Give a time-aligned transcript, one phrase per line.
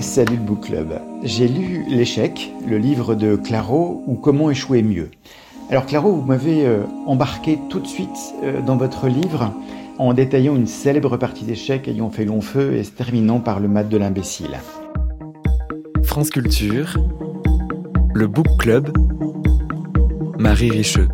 [0.00, 1.00] Salut le Book Club.
[1.24, 5.10] J'ai lu L'échec, le livre de Claro ou Comment échouer mieux.
[5.70, 9.52] Alors Claro, vous m'avez euh, embarqué tout de suite euh, dans votre livre
[9.98, 13.66] en détaillant une célèbre partie d'échecs ayant fait long feu et se terminant par le
[13.66, 14.58] mat de l'imbécile.
[16.04, 16.96] France Culture,
[18.14, 18.96] le Book Club,
[20.38, 21.08] Marie Richeux.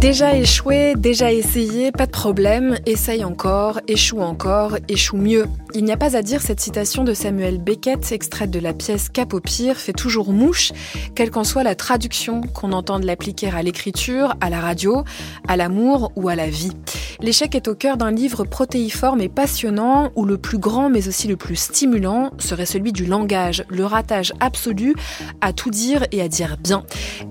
[0.00, 5.46] Déjà échoué, déjà essayé, pas de problème, essaye encore, échoue encore, échoue mieux.
[5.74, 9.08] Il n'y a pas à dire, cette citation de Samuel Beckett, extraite de la pièce
[9.08, 10.70] Cap au pire, fait toujours mouche,
[11.16, 15.02] quelle qu'en soit la traduction qu'on entende l'appliquer à l'écriture, à la radio,
[15.48, 16.76] à l'amour ou à la vie.
[17.20, 21.26] L'échec est au cœur d'un livre protéiforme et passionnant où le plus grand mais aussi
[21.26, 24.94] le plus stimulant serait celui du langage, le ratage absolu
[25.40, 26.84] à tout dire et à dire bien.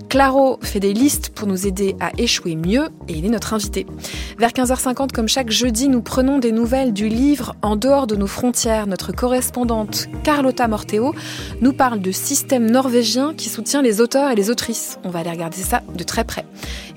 [0.10, 3.86] Claro fait des listes pour nous aider à échouer mieux et il est notre invité.
[4.38, 8.28] Vers 15h50 comme chaque jeudi, nous prenons des nouvelles du livre en dehors de nos
[8.28, 8.88] frontières.
[8.88, 11.14] Notre correspondante Carlotta Morteo
[11.62, 15.00] nous parle de système norvégien qui soutient les auteurs et les autrices.
[15.04, 16.46] On va aller regarder ça de très près.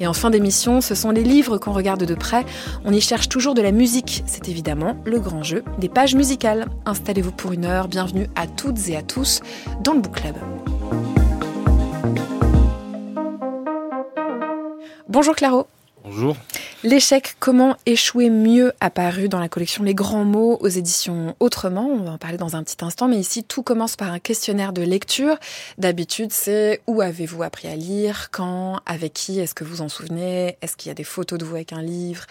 [0.00, 2.44] Et en fin d'émission, ce sont les livres qu'on regarde de près.
[2.84, 4.22] On y cherche toujours de la musique.
[4.26, 6.66] C'est évidemment le grand jeu des pages musicales.
[6.86, 7.88] Installez-vous pour une heure.
[7.88, 9.40] Bienvenue à toutes et à tous
[9.82, 10.34] dans le Book Club.
[15.10, 15.66] Bonjour Claro.
[16.04, 16.36] Bonjour.
[16.84, 21.88] L'échec, comment échouer mieux apparu dans la collection Les Grands Mots aux éditions Autrement?
[21.88, 24.72] On va en parler dans un petit instant, mais ici tout commence par un questionnaire
[24.72, 25.36] de lecture.
[25.78, 30.56] D'habitude, c'est où avez-vous appris à lire, quand, avec qui, est-ce que vous en souvenez,
[30.62, 32.24] est-ce qu'il y a des photos de vous avec un livre,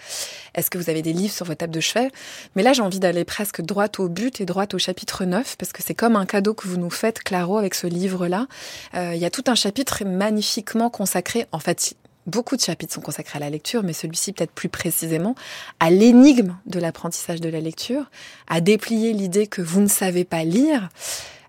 [0.54, 2.10] est-ce que vous avez des livres sur votre table de chevet?
[2.56, 5.72] Mais là, j'ai envie d'aller presque droit au but et droit au chapitre 9, parce
[5.72, 8.46] que c'est comme un cadeau que vous nous faites, Claro, avec ce livre-là.
[8.94, 11.94] Euh, il y a tout un chapitre magnifiquement consacré, en fait,
[12.30, 15.34] Beaucoup de chapitres sont consacrés à la lecture, mais celui-ci peut-être plus précisément
[15.80, 18.08] à l'énigme de l'apprentissage de la lecture,
[18.46, 20.90] à déplier l'idée que vous ne savez pas lire.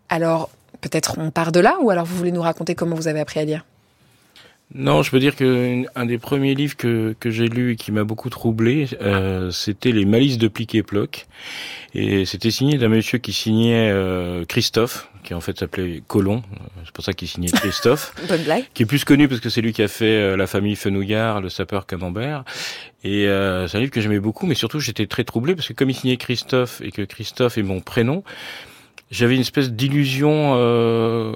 [0.09, 0.49] Alors,
[0.81, 3.39] peut-être on part de là, ou alors vous voulez nous raconter comment vous avez appris
[3.39, 3.63] à lire?
[4.73, 7.91] Non, je peux dire que un des premiers livres que, que j'ai lu et qui
[7.91, 11.27] m'a beaucoup troublé, euh, c'était les Malices de Plic et Ploc.
[11.93, 16.41] Et c'était signé d'un monsieur qui signait euh, Christophe, qui en fait s'appelait Colomb.
[16.85, 18.13] C'est pour ça qu'il signait Christophe.
[18.29, 18.63] Bonne blague.
[18.73, 21.41] Qui est plus connu parce que c'est lui qui a fait euh, La famille Fenouillard,
[21.41, 22.45] Le sapeur Camembert.
[23.03, 25.73] Et euh, c'est un livre que j'aimais beaucoup, mais surtout j'étais très troublé parce que
[25.73, 28.23] comme il signait Christophe et que Christophe est mon prénom,
[29.11, 31.33] j'avais une espèce d'illusion euh,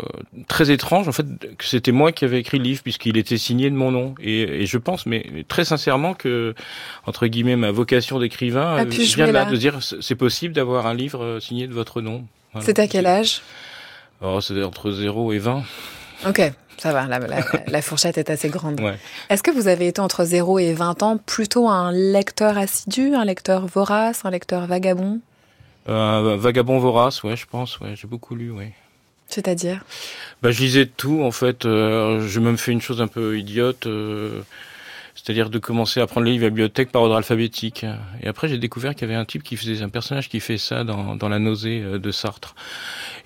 [0.48, 1.26] très étrange en fait
[1.58, 4.62] que c'était moi qui avais écrit le livre puisqu'il était signé de mon nom et,
[4.64, 6.56] et, je pense mais très sincèrement que
[7.06, 10.94] entre guillemets ma vocation d'écrivain euh, vient de là, de dire c'est possible d'avoir un
[10.94, 12.24] livre euh, signé de votre nom.
[12.54, 12.66] Voilà.
[12.66, 13.42] C'est à quel âge?
[14.22, 15.64] Oh, c'est entre 0 et 20.
[16.28, 16.42] Ok,
[16.78, 18.80] ça va, la, la, la fourchette est assez grande.
[18.80, 18.98] Ouais.
[19.30, 23.26] Est-ce que vous avez été entre 0 et 20 ans plutôt un lecteur assidu, un
[23.26, 25.20] lecteur vorace, un lecteur vagabond?
[25.88, 28.74] Euh, vagabond vorace, ouais, je pense, ouais, j'ai beaucoup lu, ouais.
[29.28, 29.84] C'est-à-dire?
[30.42, 31.66] Bah, Je lisais tout, en fait.
[31.66, 34.42] Euh, j'ai même fait une chose un peu idiote, euh,
[35.16, 37.86] c'est-à-dire de commencer à prendre les livres à la bibliothèque par ordre alphabétique.
[38.22, 40.58] Et après, j'ai découvert qu'il y avait un type qui faisait, un personnage qui fait
[40.58, 42.54] ça dans, dans La nausée euh, de Sartre.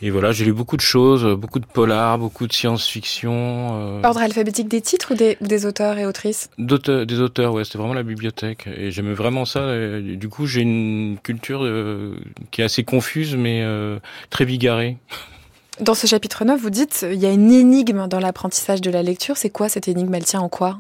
[0.02, 3.32] Et voilà, j'ai lu beaucoup de choses, beaucoup de polars, beaucoup de science-fiction.
[3.34, 4.02] Euh...
[4.04, 6.50] Ordre alphabétique des titres ou des, ou des auteurs et autrices?
[6.60, 8.68] D'auteurs, Des auteurs, ouais, c'était vraiment la bibliothèque.
[8.68, 9.76] Et j'aimais vraiment ça.
[9.76, 12.16] Et du coup, j'ai une culture euh,
[12.52, 13.98] qui est assez confuse, mais euh,
[14.30, 14.98] très bigarrée.
[15.82, 19.02] Dans ce chapitre 9, vous dites, il y a une énigme dans l'apprentissage de la
[19.02, 19.38] lecture.
[19.38, 20.14] C'est quoi cette énigme?
[20.14, 20.80] Elle tient en quoi?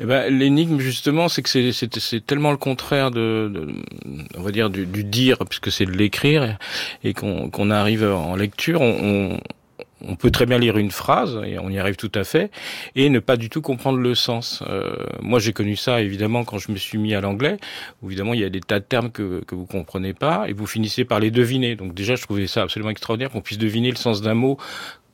[0.00, 3.68] Eh ben, l'énigme justement, c'est que c'est, tellement le contraire de, de,
[4.36, 6.56] on va dire du, du dire, puisque c'est de l'écrire,
[7.02, 9.38] et qu'on, arrive en lecture, on,
[10.06, 12.52] on, peut très bien lire une phrase et on y arrive tout à fait,
[12.94, 14.62] et ne pas du tout comprendre le sens.
[14.68, 17.56] Euh, moi, j'ai connu ça évidemment quand je me suis mis à l'anglais.
[18.04, 20.66] Évidemment, il y a des tas de termes que que vous comprenez pas, et vous
[20.66, 21.74] finissez par les deviner.
[21.74, 24.58] Donc déjà, je trouvais ça absolument extraordinaire qu'on puisse deviner le sens d'un mot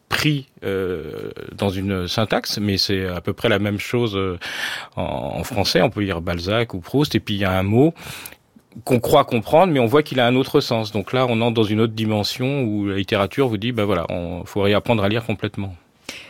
[0.09, 4.39] pris euh, dans une syntaxe, mais c'est à peu près la même chose euh,
[4.97, 5.83] en, français.
[5.83, 7.95] On peut lire Balzac ou Proust, et puis il y a un mot
[8.85, 10.93] qu'on croit comprendre, mais on voit qu'il a un autre sens.
[10.93, 14.07] Donc là, on entre dans une autre dimension où la littérature vous dit, ben voilà,
[14.09, 15.75] on faut réapprendre à lire complètement.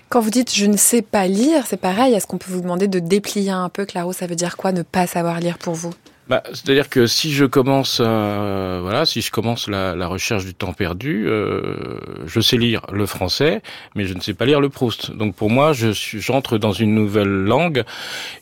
[0.08, 2.14] Quand vous dites je ne sais pas lire, c'est pareil.
[2.14, 4.12] Est-ce qu'on peut vous demander de déplier un peu, Claro?
[4.12, 5.92] Ça veut dire quoi ne pas savoir lire pour vous?
[6.28, 10.54] Bah, c'est-à-dire que si je commence, euh, voilà, si je commence la, la recherche du
[10.54, 13.60] temps perdu, euh, je sais lire le français,
[13.94, 15.10] mais je ne sais pas lire le Proust.
[15.12, 17.84] Donc pour moi, je j'entre dans une nouvelle langue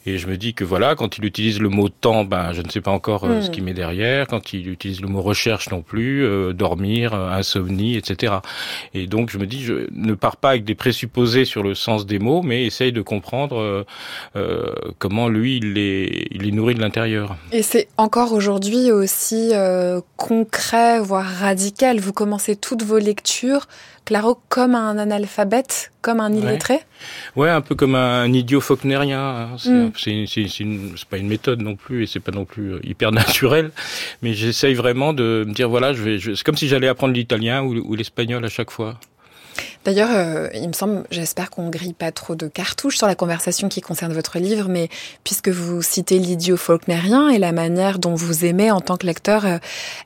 [0.06, 2.68] et je me dis que voilà, quand il utilise le mot temps, ben je ne
[2.68, 4.26] sais pas encore euh, ce qui met derrière.
[4.26, 8.34] Quand il utilise le mot recherche non plus, euh, dormir, euh, insomnie, etc.
[8.94, 12.06] Et donc je me dis, je ne pars pas avec des présupposés sur le sens
[12.06, 13.84] des mots, mais essaye de comprendre
[14.98, 17.36] comment lui il les il les nourrit de l'intérieur.
[17.72, 22.00] C'est encore aujourd'hui aussi euh, concret, voire radical.
[22.00, 23.66] Vous commencez toutes vos lectures,
[24.04, 26.80] Claro, comme un analphabète, comme un illettré?
[27.34, 29.18] Ouais, un peu comme un idiot faulknerien.
[29.18, 29.56] Hein.
[29.64, 29.92] Mm.
[29.96, 33.70] C'est pas une méthode non plus, et c'est pas non plus euh, hyper naturel.
[34.20, 37.62] Mais j'essaye vraiment de me dire, voilà, je vais, c'est comme si j'allais apprendre l'italien
[37.62, 38.98] ou l'espagnol à chaque fois.
[39.84, 43.68] D'ailleurs, euh, il me semble, j'espère qu'on grille pas trop de cartouches sur la conversation
[43.68, 44.88] qui concerne votre livre, mais
[45.24, 49.44] puisque vous citez l'idiot faulknerien et la manière dont vous aimez en tant que lecteur
[49.44, 49.58] euh,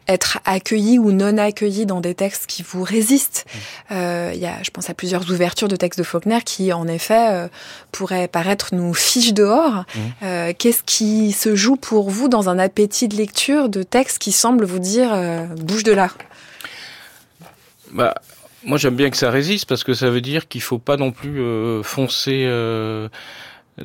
[0.08, 3.44] être accueilli ou non accueilli dans des textes qui vous résistent.
[3.46, 3.58] Mmh.
[3.92, 6.88] Euh, il y a, je pense à plusieurs ouvertures de textes de Faulkner qui, en
[6.88, 7.48] effet,
[7.92, 9.84] pourraient paraître nous fiches dehors.
[9.94, 10.52] Mmh.
[10.58, 14.64] Qu'est-ce qui se joue pour vous dans un appétit de lecture de textes qui semblent
[14.64, 15.14] vous dire
[15.56, 16.10] bouge de là?
[17.92, 18.14] Bah,
[18.66, 21.12] moi, j'aime bien que ça résiste parce que ça veut dire qu'il faut pas non
[21.12, 23.08] plus euh, foncer euh,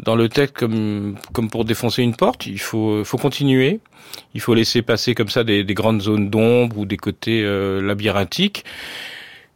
[0.03, 2.47] dans le texte comme comme pour défoncer une porte.
[2.47, 3.79] Il faut faut continuer.
[4.33, 7.79] Il faut laisser passer comme ça des, des grandes zones d'ombre ou des côtés euh,
[7.81, 8.65] labyrinthiques.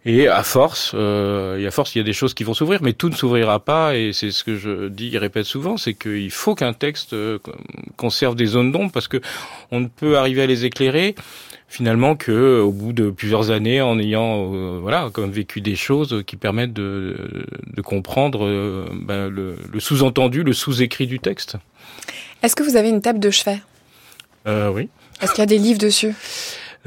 [0.05, 2.83] Et à force, euh, et à force, il y a des choses qui vont s'ouvrir,
[2.83, 3.95] mais tout ne s'ouvrira pas.
[3.95, 7.15] Et c'est ce que je dis et répète souvent, c'est qu'il faut qu'un texte
[7.97, 9.19] conserve des zones d'ombre parce que
[9.71, 11.15] on ne peut arriver à les éclairer
[11.67, 16.23] finalement que au bout de plusieurs années en ayant euh, voilà comme vécu des choses
[16.25, 17.17] qui permettent de,
[17.75, 21.57] de comprendre euh, ben, le, le sous-entendu le sous-écrit du texte.
[22.43, 23.59] Est-ce que vous avez une table de chevet?
[24.47, 24.89] Euh, oui.
[25.21, 26.13] Est-ce qu'il y a des livres dessus?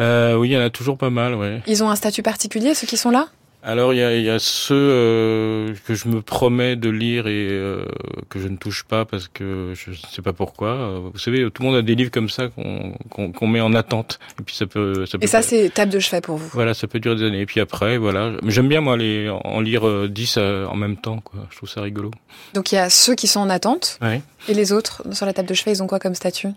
[0.00, 2.74] Euh, oui il y en a toujours pas mal ouais ils ont un statut particulier
[2.74, 3.28] ceux qui sont là?
[3.60, 7.48] Alors il y a, y a, ceux euh, que je me promets de lire et
[7.50, 7.84] euh,
[8.28, 11.00] que je ne touche pas parce que je ne sais pas pourquoi.
[11.12, 12.92] Vous savez, tout le monde a des livres comme ça qu'on
[13.32, 15.06] qu'on met en attente et puis ça peut.
[15.06, 16.48] Ça peut et ça c'est table de chevet pour vous.
[16.52, 17.40] Voilà, ça peut durer des années.
[17.40, 18.30] Et puis après, voilà.
[18.46, 21.18] J'aime bien moi les en lire 10 en même temps.
[21.18, 21.40] Quoi.
[21.50, 22.12] Je trouve ça rigolo.
[22.54, 23.98] Donc il y a ceux qui sont en attente.
[24.00, 24.22] Ouais.
[24.48, 26.48] Et les autres sur la table de chevet, ils ont quoi comme statut?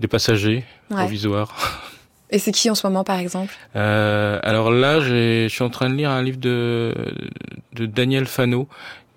[0.00, 0.96] Des passagers ouais.
[0.96, 1.54] provisoires.
[2.32, 3.54] Et c'est qui en ce moment, par exemple?
[3.76, 6.94] Euh, Alors là, je suis en train de lire un livre de,
[7.74, 8.68] de Daniel Fano,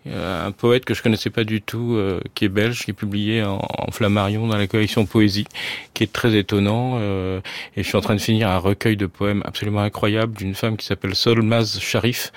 [0.07, 2.93] euh, un poète que je connaissais pas du tout, euh, qui est belge, qui est
[2.93, 5.47] publié en, en, Flammarion dans la collection Poésie,
[5.93, 6.97] qui est très étonnant.
[6.99, 7.39] Euh,
[7.77, 10.75] et je suis en train de finir un recueil de poèmes absolument incroyable d'une femme
[10.75, 12.33] qui s'appelle Solmaz Sharif,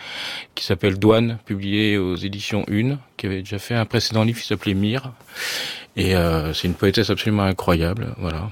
[0.54, 4.46] qui s'appelle Douane, publié aux éditions Une, qui avait déjà fait un précédent livre qui
[4.46, 5.12] s'appelait Mire.
[5.96, 8.48] Et euh, c'est une poétesse absolument incroyable, voilà.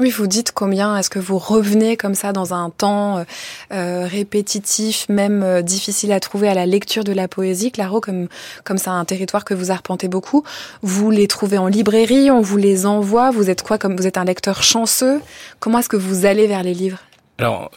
[0.00, 3.24] Oui, vous dites combien est-ce que vous revenez comme ça dans un temps euh,
[3.70, 8.28] euh, répétitif, même euh, difficile à trouver à la lecture de la poésie, Claro, comme
[8.64, 10.42] comme c'est un territoire que vous arpentez beaucoup.
[10.80, 13.30] Vous les trouvez en librairie, on vous les envoie.
[13.30, 15.20] Vous êtes quoi comme vous êtes un lecteur chanceux
[15.58, 17.00] Comment est-ce que vous allez vers les livres?
[17.40, 17.70] Alors,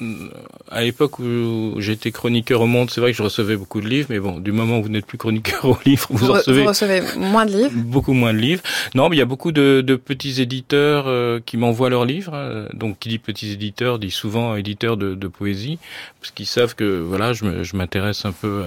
[0.69, 4.07] à l'époque où j'étais chroniqueur au Monde, c'est vrai que je recevais beaucoup de livres,
[4.09, 6.67] mais bon, du moment où vous n'êtes plus chroniqueur au livre, vous, vous recevez, vous
[6.67, 7.71] recevez moins de livres.
[7.73, 8.61] Beaucoup moins de livres.
[8.95, 12.33] Non, mais il y a beaucoup de, de petits éditeurs euh, qui m'envoient leurs livres.
[12.33, 15.79] Euh, donc, qui dit petits éditeurs dit souvent éditeurs de, de poésie,
[16.19, 18.65] parce qu'ils savent que voilà, je m'intéresse un peu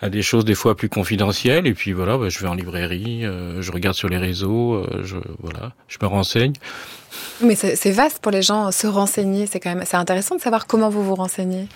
[0.00, 1.66] à, à, des choses des fois plus confidentielles.
[1.66, 5.02] Et puis voilà, bah, je vais en librairie, euh, je regarde sur les réseaux, euh,
[5.04, 6.52] je voilà, je me renseigne.
[7.40, 9.46] Mais c'est vaste pour les gens se renseigner.
[9.46, 11.68] C'est quand même c'est intéressant de savoir comment vous vous renseignez.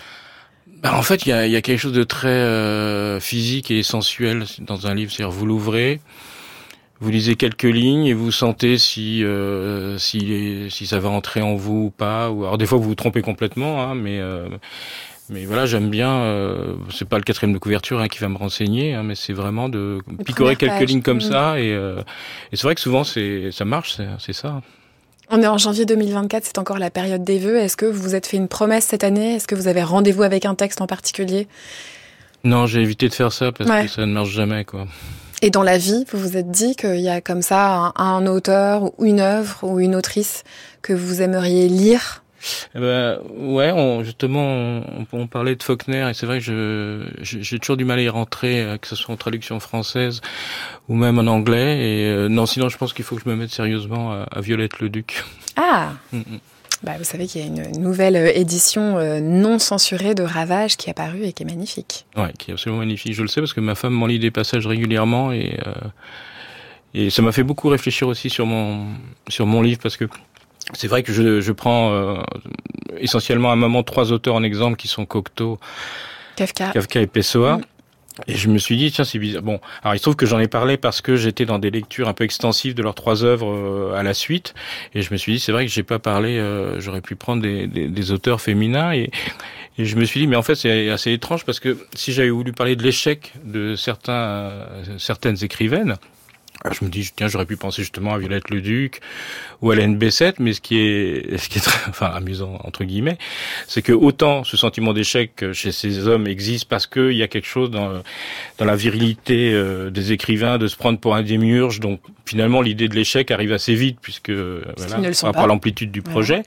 [0.82, 3.82] Ben en fait, il y a, y a, quelque chose de très euh, physique et
[3.82, 5.10] sensuel dans un livre.
[5.10, 6.00] C'est-à-dire, vous l'ouvrez,
[7.00, 11.54] vous lisez quelques lignes et vous sentez si euh, si, si ça va entrer en
[11.54, 12.30] vous ou pas.
[12.30, 14.48] Ou alors des fois vous vous trompez complètement, hein, mais euh,
[15.28, 16.12] mais voilà, j'aime bien.
[16.12, 19.32] Euh, c'est pas le quatrième de couverture hein, qui va me renseigner, hein, mais c'est
[19.32, 20.88] vraiment de picorer quelques pages.
[20.88, 21.20] lignes comme mmh.
[21.22, 21.60] ça.
[21.60, 22.00] Et, euh,
[22.52, 24.62] et c'est vrai que souvent c'est ça marche, c'est ça.
[25.28, 27.56] On est en janvier 2024, c'est encore la période des vœux.
[27.56, 29.34] Est-ce que vous vous êtes fait une promesse cette année?
[29.34, 31.48] Est-ce que vous avez rendez-vous avec un texte en particulier?
[32.44, 33.86] Non, j'ai évité de faire ça parce ouais.
[33.86, 34.86] que ça ne marche jamais, quoi.
[35.42, 38.26] Et dans la vie, vous vous êtes dit qu'il y a comme ça un, un,
[38.26, 40.44] auteur ou une œuvre ou une autrice
[40.80, 42.22] que vous aimeriez lire?
[42.74, 47.02] Eh ben, ouais, on, justement, on, on, parlait de Faulkner et c'est vrai que je,
[47.22, 50.20] j'ai toujours du mal à y rentrer, euh, que ce soit en traduction française
[50.88, 51.78] ou même en anglais.
[51.78, 54.40] Et euh, non, sinon, je pense qu'il faut que je me mette sérieusement à, à
[54.40, 55.24] Violette le Duc.
[55.56, 55.92] Ah.
[56.12, 56.40] Mm -mm.
[56.82, 60.88] Bah, vous savez qu'il y a une nouvelle euh, édition non censurée de Ravage qui
[60.88, 62.04] est apparue et qui est magnifique.
[62.16, 63.14] Ouais, qui est absolument magnifique.
[63.14, 65.72] Je le sais parce que ma femme m'en lit des passages régulièrement et euh,
[66.96, 68.86] et ça m'a fait beaucoup réfléchir aussi sur mon
[69.28, 70.06] sur mon livre parce que
[70.72, 72.18] c'est vrai que je, je prends euh,
[72.98, 75.58] essentiellement à un moment trois auteurs en exemple qui sont Cocteau,
[76.36, 77.58] Kafka, Kafka et Pessoa.
[77.58, 77.62] Mm.
[78.28, 79.42] Et je me suis dit, tiens, c'est bizarre.
[79.42, 82.08] Bon, alors il se trouve que j'en ai parlé parce que j'étais dans des lectures
[82.08, 84.54] un peu extensives de leurs trois œuvres euh, à la suite.
[84.94, 87.42] Et je me suis dit, c'est vrai que j'ai pas parlé, euh, j'aurais pu prendre
[87.42, 88.92] des, des, des, auteurs féminins.
[88.92, 89.10] Et,
[89.76, 92.30] et je me suis dit, mais en fait, c'est assez étrange parce que si j'avais
[92.30, 95.96] voulu parler de l'échec de certains, euh, certaines écrivaines,
[96.72, 99.00] je me dis, tiens, j'aurais pu penser justement à Violette le Duc
[99.62, 102.84] ou à Hélène Bessette, mais ce qui est, ce qui est très, enfin, amusant, entre
[102.84, 103.18] guillemets,
[103.66, 107.48] c'est que autant ce sentiment d'échec chez ces hommes existe parce qu'il y a quelque
[107.48, 108.02] chose dans,
[108.58, 112.88] dans la virilité euh, des écrivains de se prendre pour un démiurge, donc finalement l'idée
[112.88, 116.42] de l'échec arrive assez vite puisque, voilà, par rapport à l'amplitude du projet.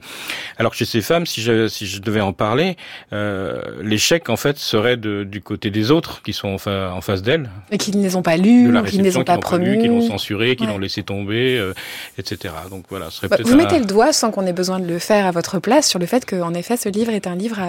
[0.57, 2.75] Alors que chez ces femmes, si je, si je devais en parler,
[3.13, 7.21] euh, l'échec, en fait, serait de, du côté des autres qui sont en, en face
[7.21, 7.49] d'elles.
[7.71, 9.77] Et qui ne les ont pas lus, qui ne les ont pas promus
[10.11, 11.73] censuré, qui l'ont laissé tomber, euh,
[12.17, 12.53] etc.
[12.69, 14.99] Donc voilà, ce serait bah, Vous mettez le doigt, sans qu'on ait besoin de le
[14.99, 17.59] faire à votre place, sur le fait qu'en effet, ce livre est un livre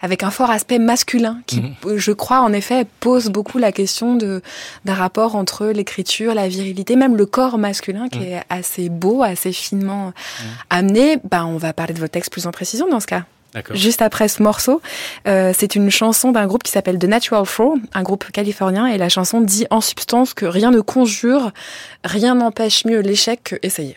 [0.00, 1.96] avec un fort aspect masculin, qui, mhm.
[1.96, 7.16] je crois, en effet, pose beaucoup la question d'un rapport entre l'écriture, la virilité, même
[7.16, 8.26] le corps masculin, qui mhm.
[8.26, 10.46] est assez beau, assez finement mhm.
[10.70, 11.16] amené.
[11.30, 13.24] Bah, on va parler de votre texte plus en précision dans ce cas
[13.72, 14.80] juste après ce morceau.
[15.26, 18.98] Euh, c'est une chanson d'un groupe qui s'appelle The Natural Flow, un groupe californien, et
[18.98, 21.52] la chanson dit en substance que rien ne conjure,
[22.04, 23.96] rien n'empêche mieux l'échec que essayer.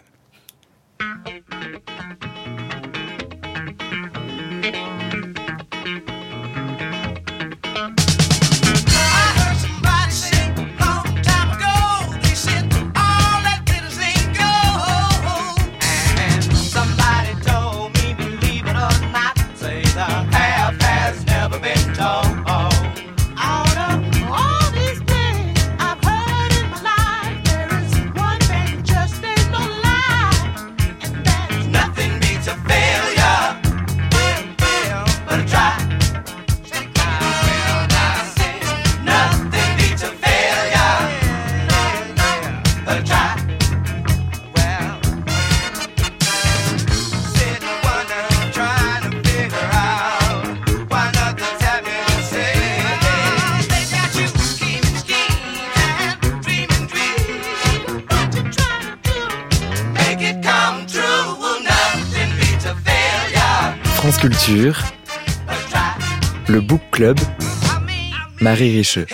[68.66, 69.06] Marie Richeux.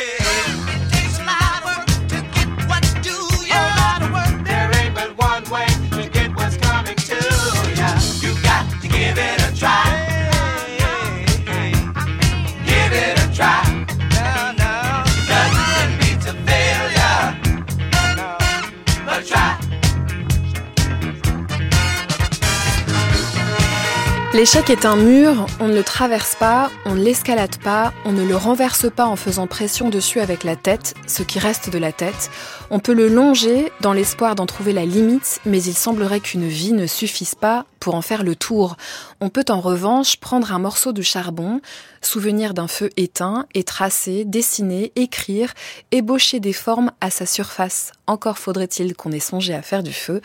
[24.41, 28.23] L'échec est un mur, on ne le traverse pas, on ne l'escalade pas, on ne
[28.23, 31.91] le renverse pas en faisant pression dessus avec la tête, ce qui reste de la
[31.91, 32.31] tête.
[32.71, 36.73] On peut le longer dans l'espoir d'en trouver la limite, mais il semblerait qu'une vie
[36.73, 38.77] ne suffise pas pour en faire le tour.
[39.19, 41.61] On peut en revanche prendre un morceau de charbon,
[42.01, 45.53] souvenir d'un feu éteint, et tracer, dessiner, écrire,
[45.91, 47.91] ébaucher des formes à sa surface.
[48.07, 50.21] Encore faudrait-il qu'on ait songé à faire du feu.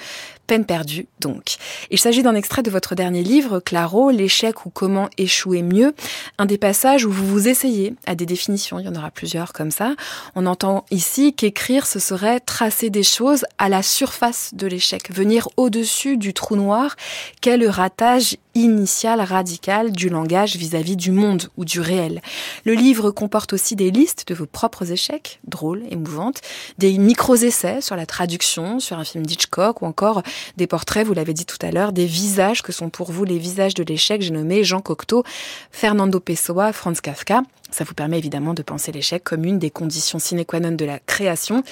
[0.47, 1.57] Peine perdue, donc.
[1.91, 5.95] Il s'agit d'un extrait de votre dernier livre, Claro, L'échec ou comment échouer mieux.
[6.39, 8.79] Un des passages où vous vous essayez à des définitions.
[8.79, 9.95] Il y en aura plusieurs comme ça.
[10.35, 15.49] On entend ici qu'écrire, ce serait tracer des choses à la surface de l'échec, venir
[15.57, 16.97] au-dessus du trou noir,
[17.41, 22.23] quel ratage initial radical du langage vis-à-vis du monde du réel.
[22.65, 26.41] Le livre comporte aussi des listes de vos propres échecs, drôles, émouvantes,
[26.79, 30.23] des micros-essais sur la traduction, sur un film d'Hitchcock ou encore
[30.57, 33.39] des portraits, vous l'avez dit tout à l'heure, des visages que sont pour vous les
[33.39, 34.23] visages de l'échec.
[34.23, 35.25] J'ai nommé Jean Cocteau,
[35.71, 37.43] Fernando Pessoa, Franz Kafka.
[37.71, 40.85] Ça vous permet évidemment de penser l'échec comme une des conditions sine qua non de
[40.85, 41.65] la création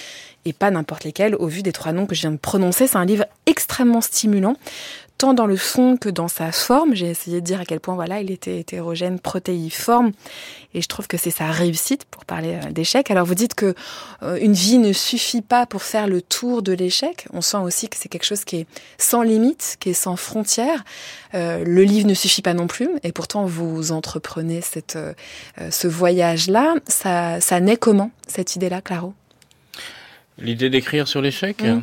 [0.45, 2.87] et pas n'importe lesquelles au vu des trois noms que je viens de prononcer.
[2.87, 4.57] C'est un livre extrêmement stimulant
[5.19, 6.95] tant dans le fond que dans sa forme.
[6.95, 10.13] J'ai essayé de dire à quel point voilà, il était hétérogène, protéiforme,
[10.75, 13.11] et je trouve que c'est sa réussite pour parler euh, d'échec.
[13.11, 13.75] Alors vous dites que
[14.23, 17.27] euh, une vie ne suffit pas pour faire le tour de l'échec.
[17.33, 18.67] On sent aussi que c'est quelque chose qui est
[18.99, 20.85] sans limite, qui est sans frontières.
[21.35, 24.99] Euh, le livre ne suffit pas non plus, et pourtant vous entreprenez cette,
[25.71, 26.75] ce voyage-là.
[26.87, 29.15] Ça, ça naît comment cette idée-là, Claro?
[30.39, 31.63] L'idée d'écrire sur l'échec?
[31.63, 31.83] Mmh.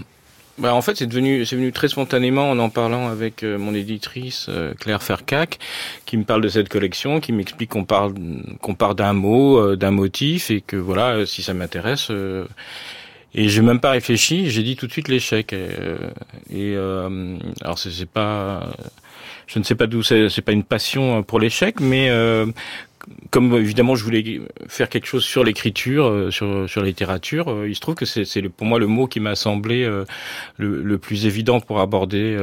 [0.58, 3.74] Bah, en fait, c'est devenu, c'est venu très spontanément en en parlant avec euh, mon
[3.74, 5.60] éditrice euh, Claire Fercac,
[6.06, 8.14] qui me parle de cette collection, qui m'explique qu'on parle,
[8.62, 12.12] qu'on part d'un mot, euh, d'un motif, et que voilà, si ça m'intéresse.
[13.34, 15.54] et j'ai même pas réfléchi, j'ai dit tout de suite l'échec.
[16.54, 16.76] Et,
[17.62, 18.68] alors c'est pas,
[19.48, 22.10] je ne sais pas d'où c'est, c'est pas une passion pour l'échec, mais
[23.30, 27.70] comme évidemment je voulais faire quelque chose sur l'écriture, euh, sur, sur la littérature, euh,
[27.70, 30.06] il se trouve que c'est pour moi le mot qui m'a semblé euh,
[30.58, 32.38] le, le, plus évident pour aborder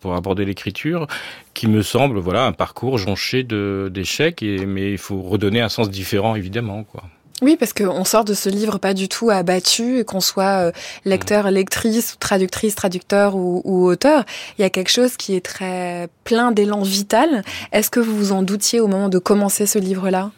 [0.00, 1.06] pour aborder l'écriture,
[1.54, 6.34] qui me semble voilà un parcours jonché d'échecs, mais il faut redonner un sens différent
[6.34, 7.04] évidemment quoi.
[7.42, 10.72] Oui, parce qu'on sort de ce livre pas du tout abattu, qu'on soit euh,
[11.04, 14.24] lecteur, lectrice, traductrice, traducteur ou, ou, auteur.
[14.58, 17.42] Il y a quelque chose qui est très plein d'élan vital.
[17.72, 20.30] Est-ce que vous vous en doutiez au moment de commencer ce livre-là?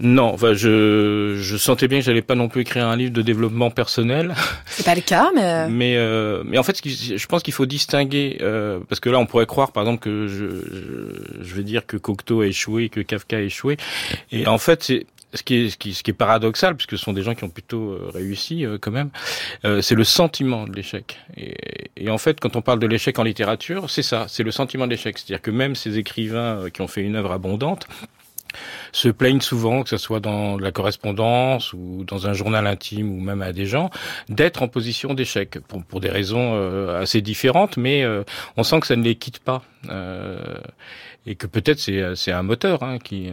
[0.00, 3.22] Non, enfin, je, je sentais bien que j'allais pas non plus écrire un livre de
[3.22, 4.32] développement personnel.
[4.66, 5.68] C'est pas le cas, mais.
[5.78, 9.26] Mais, euh, mais en fait, je pense qu'il faut distinguer euh, parce que là, on
[9.26, 13.00] pourrait croire, par exemple, que je, je, je vais dire que Cocteau a échoué, que
[13.00, 13.76] Kafka a échoué,
[14.30, 17.04] et en fait, c'est ce qui est ce qui, ce qui est paradoxal puisque ce
[17.04, 19.10] sont des gens qui ont plutôt euh, réussi euh, quand même
[19.64, 21.54] euh, c'est le sentiment de l'échec et,
[21.96, 24.86] et, en fait quand on parle de l'échec en littérature c'est ça c'est le sentiment
[24.86, 27.86] de l'échec c'est-à-dire que même ces écrivains qui ont fait une œuvre abondante
[28.92, 33.20] se plaignent souvent, que ce soit dans la correspondance ou dans un journal intime ou
[33.20, 33.90] même à des gens,
[34.28, 38.24] d'être en position d'échec pour, pour, des raisons euh, assez différentes, mais euh,
[38.56, 40.58] on sent que ça ne les quitte pas euh,
[41.26, 43.30] et que peut-être c'est un moteur hein, qui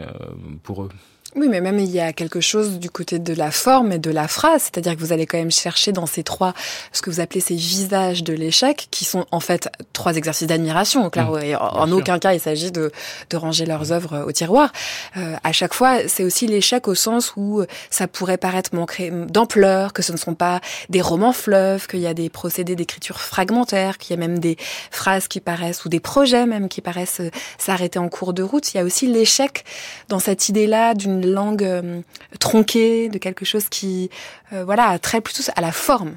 [0.63, 0.89] pour eux.
[1.35, 4.09] Oui, mais même il y a quelque chose du côté de la forme et de
[4.09, 6.53] la phrase, c'est-à-dire que vous allez quand même chercher dans ces trois,
[6.93, 11.09] ce que vous appelez ces visages de l'échec, qui sont en fait trois exercices d'admiration.
[11.09, 12.91] Claro, mmh, en aucun cas il s'agit de,
[13.29, 13.91] de ranger leurs mmh.
[13.91, 14.71] œuvres au tiroir.
[15.17, 19.91] Euh, à chaque fois, c'est aussi l'échec au sens où ça pourrait paraître manquer d'ampleur,
[19.91, 23.97] que ce ne sont pas des romans fleuves, qu'il y a des procédés d'écriture fragmentaires,
[23.97, 24.55] qu'il y a même des
[24.89, 27.21] phrases qui paraissent ou des projets même qui paraissent
[27.57, 28.73] s'arrêter en cours de route.
[28.73, 29.65] Il y a aussi l'échec
[30.07, 32.01] dans cette idée-là d'une langue euh,
[32.39, 34.09] tronquée, de quelque chose qui,
[34.53, 36.15] euh, voilà, très plutôt à la forme.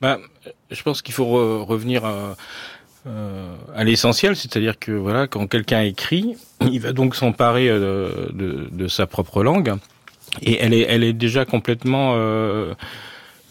[0.00, 0.18] Ben,
[0.70, 2.36] je pense qu'il faut revenir à,
[3.06, 9.06] euh, à l'essentiel, c'est-à-dire que voilà, quand quelqu'un écrit, il va donc s'emparer de, sa
[9.06, 9.74] propre langue,
[10.42, 12.16] et elle est, elle est déjà complètement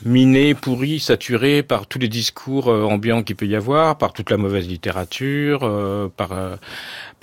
[0.05, 4.37] miné, pourri, saturé par tous les discours ambiants qu'il peut y avoir, par toute la
[4.37, 5.59] mauvaise littérature,
[6.17, 6.57] par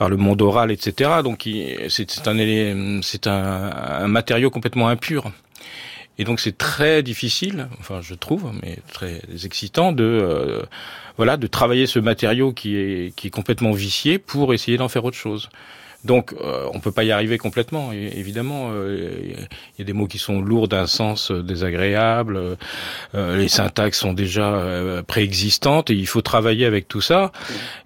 [0.00, 1.20] par le monde oral, etc.
[1.22, 1.46] Donc
[1.90, 3.70] c'est un c'est un,
[4.06, 5.30] un matériau complètement impur.
[6.16, 10.62] Et donc c'est très difficile, enfin je trouve, mais très excitant de
[11.18, 15.04] voilà de travailler ce matériau qui est qui est complètement vicié pour essayer d'en faire
[15.04, 15.50] autre chose.
[16.04, 17.92] Donc, euh, on peut pas y arriver complètement.
[17.92, 22.56] évidemment, euh, il y a des mots qui sont lourds d'un sens euh, désagréable.
[23.14, 24.40] Euh, les syntaxes sont déjà
[25.06, 27.32] préexistantes et il faut travailler avec tout ça.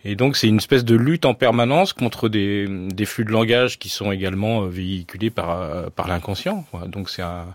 [0.05, 3.79] Et donc, c'est une espèce de lutte en permanence contre des, des flux de langage
[3.79, 6.65] qui sont également véhiculés par par l'inconscient.
[6.87, 7.47] Donc, c'est un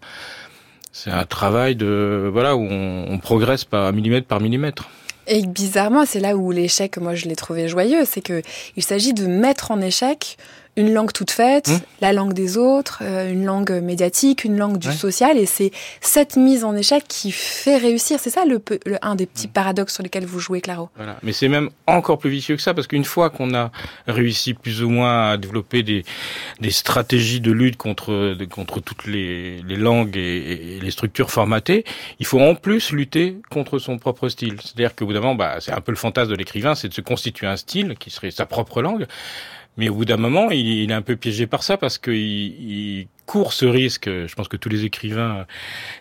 [0.92, 4.90] c'est un travail de voilà où on, on progresse par millimètre par millimètre.
[5.32, 8.42] Et bizarrement, c'est là où l'échec, moi, je l'ai trouvé joyeux, c'est que
[8.76, 10.38] il s'agit de mettre en échec
[10.76, 11.80] une langue toute faite, mmh.
[12.02, 16.38] la langue des autres, euh, une langue médiatique, une langue du social, et c'est cette
[16.38, 18.20] mise en échec qui fait réussir.
[18.20, 19.52] C'est ça le, le, un des petits mmh.
[19.52, 20.90] paradoxes sur lesquels vous jouez, Claro.
[20.96, 21.18] Voilà.
[21.24, 23.72] Mais c'est même encore plus vicieux que ça, parce qu'une fois qu'on a
[24.08, 26.04] réussi plus ou moins à développer des,
[26.60, 31.84] des stratégies de lutte contre, contre toutes les, les langues et, et, les structures formatées,
[32.20, 34.58] il faut en plus lutter contre son propre style.
[34.62, 36.94] C'est-à-dire qu'au bout d'un moment, bah, c'est un peu le fantasme de l'écrivain, c'est de
[36.94, 39.08] se constituer un style qui serait sa propre langue.
[39.80, 43.08] Mais au bout d'un moment, il, est un peu piégé par ça parce qu'il il
[43.26, 44.10] court ce risque.
[44.10, 45.46] Je pense que tous les écrivains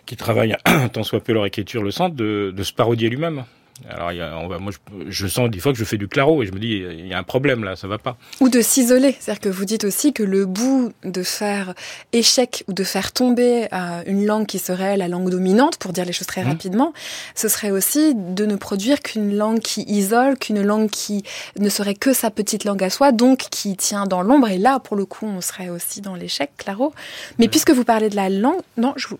[0.05, 0.57] qui travaillent
[0.93, 3.45] tant soit peu leur écriture le sentent de, de se parodier lui-même.
[3.87, 5.97] Alors, il y a, on va, moi, je, je, sens des fois que je fais
[5.97, 8.17] du claro et je me dis, il y a un problème là, ça va pas.
[8.39, 9.15] Ou de s'isoler.
[9.19, 11.73] C'est-à-dire que vous dites aussi que le bout de faire
[12.13, 16.05] échec ou de faire tomber euh, une langue qui serait la langue dominante, pour dire
[16.05, 16.49] les choses très mmh.
[16.49, 16.93] rapidement,
[17.35, 21.23] ce serait aussi de ne produire qu'une langue qui isole, qu'une langue qui
[21.57, 24.49] ne serait que sa petite langue à soi, donc qui tient dans l'ombre.
[24.49, 26.93] Et là, pour le coup, on serait aussi dans l'échec, claro.
[27.37, 27.49] Mais mmh.
[27.49, 29.19] puisque vous parlez de la langue, non, je vous,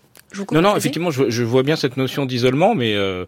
[0.52, 3.24] non, non, effectivement, je, je, vois bien cette notion d'isolement, mais euh,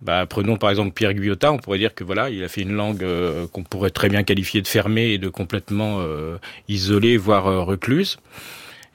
[0.00, 2.72] bah, prenons par exemple Pierre Guyota, on pourrait dire que voilà, il a fait une
[2.72, 7.46] langue euh, qu'on pourrait très bien qualifier de fermée et de complètement euh, isolée, voire
[7.46, 8.18] euh, recluse.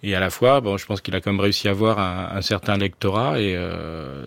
[0.04, 2.30] Et à la fois, bon, je pense qu'il a quand même réussi à avoir un,
[2.36, 4.26] un certain lectorat et euh,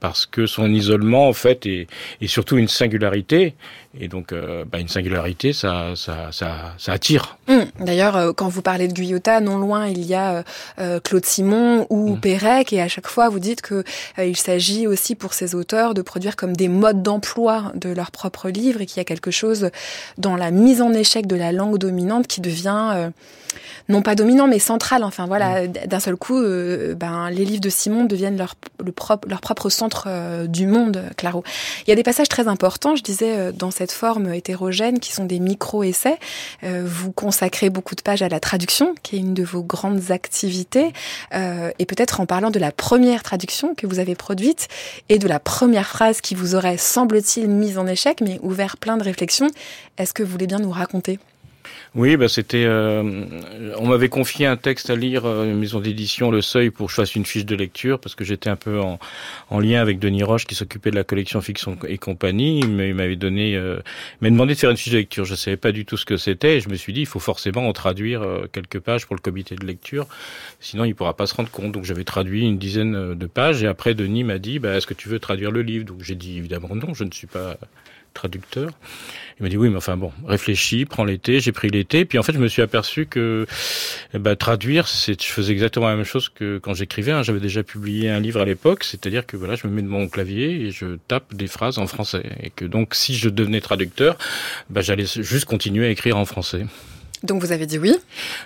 [0.00, 1.86] parce que son isolement en fait est,
[2.20, 3.54] est surtout une singularité
[3.98, 7.38] et donc euh, bah, une singularité ça ça ça, ça attire.
[7.48, 7.84] Mmh.
[7.84, 10.44] D'ailleurs, euh, quand vous parlez de Guyota, non loin il y a
[10.78, 12.20] euh, Claude Simon ou mmh.
[12.20, 13.84] Pérec et à chaque fois vous dites que
[14.18, 18.50] il s'agit aussi pour ces auteurs de produire comme des modes d'emploi de leurs propres
[18.50, 19.70] livres et qu'il y a quelque chose
[20.18, 23.10] dans la mise en échec de la langue dominante qui devient euh,
[23.88, 25.04] non pas dominant mais central.
[25.04, 25.86] Enfin voilà, mmh.
[25.86, 29.70] d'un seul coup, euh, ben les livres de Simon deviennent leur le propre leur propre
[29.70, 31.42] centre euh, du monde, Claro.
[31.86, 35.12] Il y a des passages très importants, je disais, euh, dans cette forme hétérogène qui
[35.12, 36.18] sont des micro-essais.
[36.62, 40.92] Vous consacrez beaucoup de pages à la traduction, qui est une de vos grandes activités,
[41.32, 44.68] et peut-être en parlant de la première traduction que vous avez produite
[45.08, 48.96] et de la première phrase qui vous aurait, semble-t-il, mise en échec, mais ouvert plein
[48.96, 49.48] de réflexions.
[49.98, 51.18] Est-ce que vous voulez bien nous raconter?
[51.96, 52.66] Oui, bah c'était.
[52.66, 53.24] Euh,
[53.78, 56.90] on m'avait confié un texte à lire, euh, une maison d'édition Le Seuil, pour que
[56.92, 58.98] je fasse une fiche de lecture, parce que j'étais un peu en,
[59.48, 62.60] en, lien avec Denis Roche, qui s'occupait de la collection Fiction et compagnie.
[62.60, 63.78] Il m'avait donné, euh,
[64.20, 65.24] m'a demandé de faire une fiche de lecture.
[65.24, 67.66] Je savais pas du tout ce que c'était, je me suis dit, il faut forcément
[67.66, 70.06] en traduire euh, quelques pages pour le comité de lecture,
[70.60, 71.72] sinon il pourra pas se rendre compte.
[71.72, 74.92] Donc j'avais traduit une dizaine de pages, et après Denis m'a dit, bah, est-ce que
[74.92, 75.86] tu veux traduire le livre?
[75.86, 77.56] Donc j'ai dit évidemment non, je ne suis pas
[78.16, 78.70] traducteur.
[79.38, 81.40] Il m'a dit oui, mais enfin bon, réfléchis, prends l'été.
[81.40, 83.46] J'ai pris l'été, puis en fait, je me suis aperçu que
[84.14, 87.12] eh ben, traduire, c'est, je faisais exactement la même chose que quand j'écrivais.
[87.12, 87.22] Hein.
[87.22, 90.08] J'avais déjà publié un livre à l'époque, c'est-à-dire que voilà, je me mets de mon
[90.08, 94.16] clavier et je tape des phrases en français, et que donc si je devenais traducteur,
[94.70, 96.64] ben, j'allais juste continuer à écrire en français.
[97.22, 97.94] Donc vous avez dit oui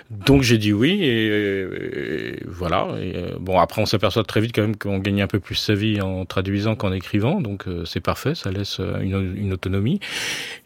[0.09, 2.87] Donc j'ai dit oui et, voilà.
[2.91, 5.73] Euh, bon après on s'aperçoit très vite quand même qu'on gagne un peu plus sa
[5.73, 9.99] vie en traduisant qu'en écrivant, donc euh, c'est parfait, ça laisse euh, une, autonomie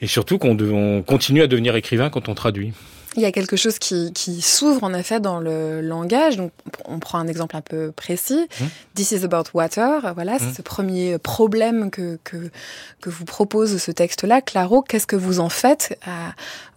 [0.01, 2.73] et surtout qu'on continue à devenir écrivain quand on traduit.
[3.15, 6.37] Il y a quelque chose qui, qui s'ouvre en effet dans le langage.
[6.37, 6.51] Donc,
[6.85, 8.47] on prend un exemple un peu précis.
[8.59, 8.65] Mmh.
[8.95, 10.13] This is about water.
[10.13, 10.53] Voilà, c'est mmh.
[10.55, 12.37] ce premier problème que, que,
[13.01, 14.41] que vous propose ce texte-là.
[14.41, 15.97] Claro, qu'est-ce que vous en faites?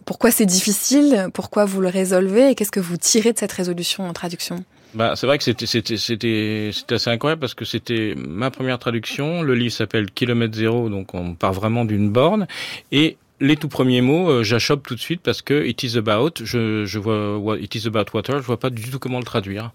[0.05, 1.27] Pourquoi c'est difficile?
[1.33, 2.51] Pourquoi vous le résolvez?
[2.51, 4.63] Et qu'est-ce que vous tirez de cette résolution en traduction?
[4.95, 8.79] Bah, c'est vrai que c'était c'était c'était c'était assez incroyable parce que c'était ma première
[8.79, 9.43] traduction.
[9.43, 12.47] Le livre s'appelle Kilomètre zéro, donc on part vraiment d'une borne
[12.91, 16.31] et les tout premiers mots, euh, j'achoppe tout de suite parce que it is about,
[16.43, 19.71] je, je vois it is about water, je vois pas du tout comment le traduire.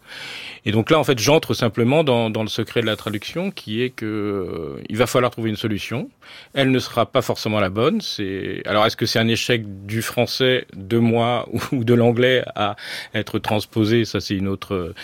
[0.67, 3.83] Et donc là, en fait, j'entre simplement dans, dans, le secret de la traduction, qui
[3.83, 6.11] est que euh, il va falloir trouver une solution.
[6.53, 8.01] Elle ne sera pas forcément la bonne.
[8.01, 12.77] C'est alors est-ce que c'est un échec du français de moi ou de l'anglais à
[13.15, 14.05] être transposé?
[14.05, 14.95] Ça, c'est une autre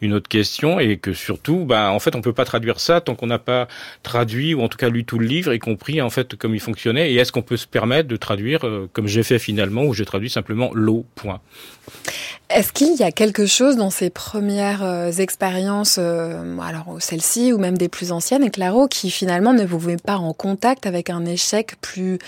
[0.00, 0.78] une autre question.
[0.78, 3.68] Et que surtout, bah, en fait, on peut pas traduire ça tant qu'on n'a pas
[4.02, 6.60] traduit ou en tout cas lu tout le livre et compris en fait comment il
[6.60, 7.12] fonctionnait.
[7.12, 10.04] Et est-ce qu'on peut se permettre de traduire euh, comme j'ai fait finalement, où j'ai
[10.04, 11.06] traduit simplement l'eau.
[11.14, 11.40] Point.
[12.54, 17.58] Est-ce qu'il y a quelque chose dans ces premières euh, expériences, euh, alors celle-ci ou
[17.58, 21.24] même des plus anciennes, Claro, qui finalement ne vous met pas en contact avec un
[21.24, 22.20] échec plus,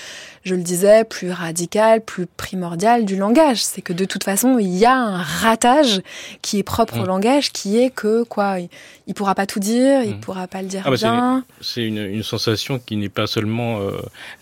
[0.43, 3.63] je le disais, plus radical, plus primordial du langage?
[3.63, 6.03] C'est que de toute façon, il y a un ratage
[6.43, 7.07] qui est propre au mm.
[7.07, 8.69] langage, qui est que quoi, il,
[9.07, 10.21] ne pourra pas tout dire, il mm.
[10.21, 11.45] pourra pas le dire ah bah, bien.
[11.61, 13.93] C'est une, une, sensation qui n'est pas seulement euh,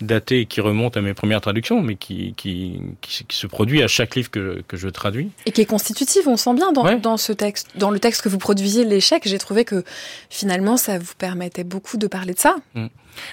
[0.01, 3.87] datée et qui remonte à mes premières traductions, mais qui, qui, qui, se produit à
[3.87, 5.29] chaque livre que, que je traduis.
[5.45, 8.29] Et qui est constitutive, on sent bien dans, dans ce texte, dans le texte que
[8.29, 9.83] vous produisiez, l'échec, j'ai trouvé que
[10.29, 12.55] finalement ça vous permettait beaucoup de parler de ça.
[12.75, 12.85] Mm.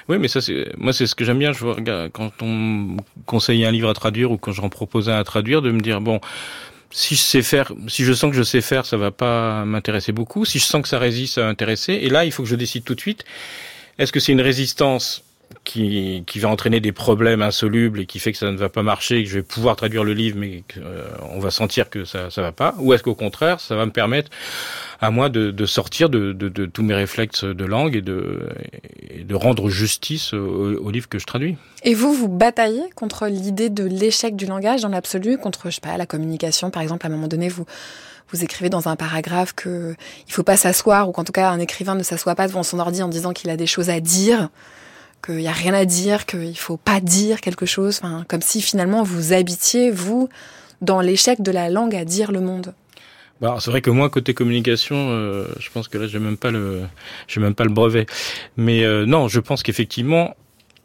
[0.09, 1.53] Oui, mais ça, c'est moi, c'est ce que j'aime bien.
[1.53, 1.77] Je vois,
[2.13, 5.71] quand on conseille un livre à traduire ou quand j'en propose un à traduire, de
[5.71, 6.21] me dire bon,
[6.91, 10.11] si je sais faire, si je sens que je sais faire, ça va pas m'intéresser
[10.11, 10.45] beaucoup.
[10.45, 11.93] Si je sens que ça résiste, ça va m'intéresser.
[11.95, 13.25] Et là, il faut que je décide tout de suite.
[13.99, 15.23] Est-ce que c'est une résistance
[15.65, 18.83] qui, qui va entraîner des problèmes insolubles et qui fait que ça ne va pas
[18.83, 21.05] marcher, que je vais pouvoir traduire le livre, mais euh,
[21.39, 24.31] va sentir que ça ça va pas, ou est-ce qu'au contraire, ça va me permettre
[25.01, 28.49] à moi de, de sortir de, de, tous mes réflexes de langue et de,
[29.19, 31.57] de rendre justice au, au, livre que je traduis.
[31.83, 35.81] Et vous, vous bataillez contre l'idée de l'échec du langage dans l'absolu, contre, je sais
[35.81, 37.67] pas, la communication, par exemple, à un moment donné, vous
[38.33, 39.95] vous écrivez dans un paragraphe que
[40.27, 42.79] il faut pas s'asseoir ou qu'en tout cas un écrivain ne s'assoit pas devant son
[42.79, 44.49] ordi en disant qu'il a des choses à dire
[45.25, 48.61] qu'il n'y a rien à dire, qu'il faut pas dire quelque chose, enfin, comme si
[48.61, 50.29] finalement vous habitiez, vous,
[50.81, 52.75] dans l'échec de la langue à dire le monde.
[53.41, 56.37] Bah, c'est vrai que moi côté communication, euh, je pense que là j'ai même
[57.41, 58.07] même pas le brevet.
[58.57, 60.37] Mais euh, non, je pense qu'effectivement,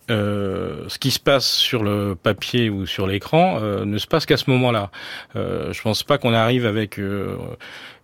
[0.10, 4.26] euh, ce qui se passe sur le papier ou sur l'écran euh, ne se passe
[4.26, 4.90] qu'à ce moment-là.
[5.36, 7.36] Euh, je pense pas qu'on arrive avec euh,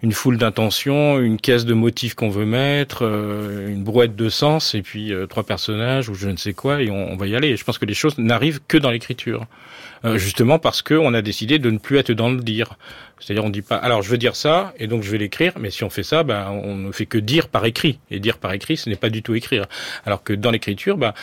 [0.01, 4.81] une foule d'intentions, une caisse de motifs qu'on veut mettre, une brouette de sens et
[4.81, 7.55] puis trois personnages ou je ne sais quoi et on, on va y aller.
[7.55, 9.45] Je pense que les choses n'arrivent que dans l'écriture,
[10.15, 12.73] justement parce que on a décidé de ne plus être dans le dire.
[13.19, 15.71] C'est-à-dire on dit pas alors je veux dire ça et donc je vais l'écrire, mais
[15.71, 18.51] si on fait ça, ben on ne fait que dire par écrit et dire par
[18.51, 19.67] écrit, ce n'est pas du tout écrire.
[20.05, 21.13] Alors que dans l'écriture, ben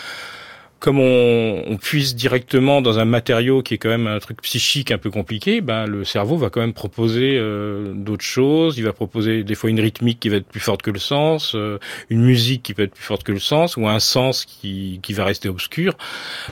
[0.81, 4.91] comme on, on, puise directement dans un matériau qui est quand même un truc psychique
[4.91, 8.79] un peu compliqué, ben le cerveau va quand même proposer euh, d'autres choses.
[8.79, 11.55] Il va proposer des fois une rythmique qui va être plus forte que le sens,
[11.55, 15.01] euh, une musique qui peut être plus forte que le sens, ou un sens qui,
[15.03, 15.97] qui va rester obscur.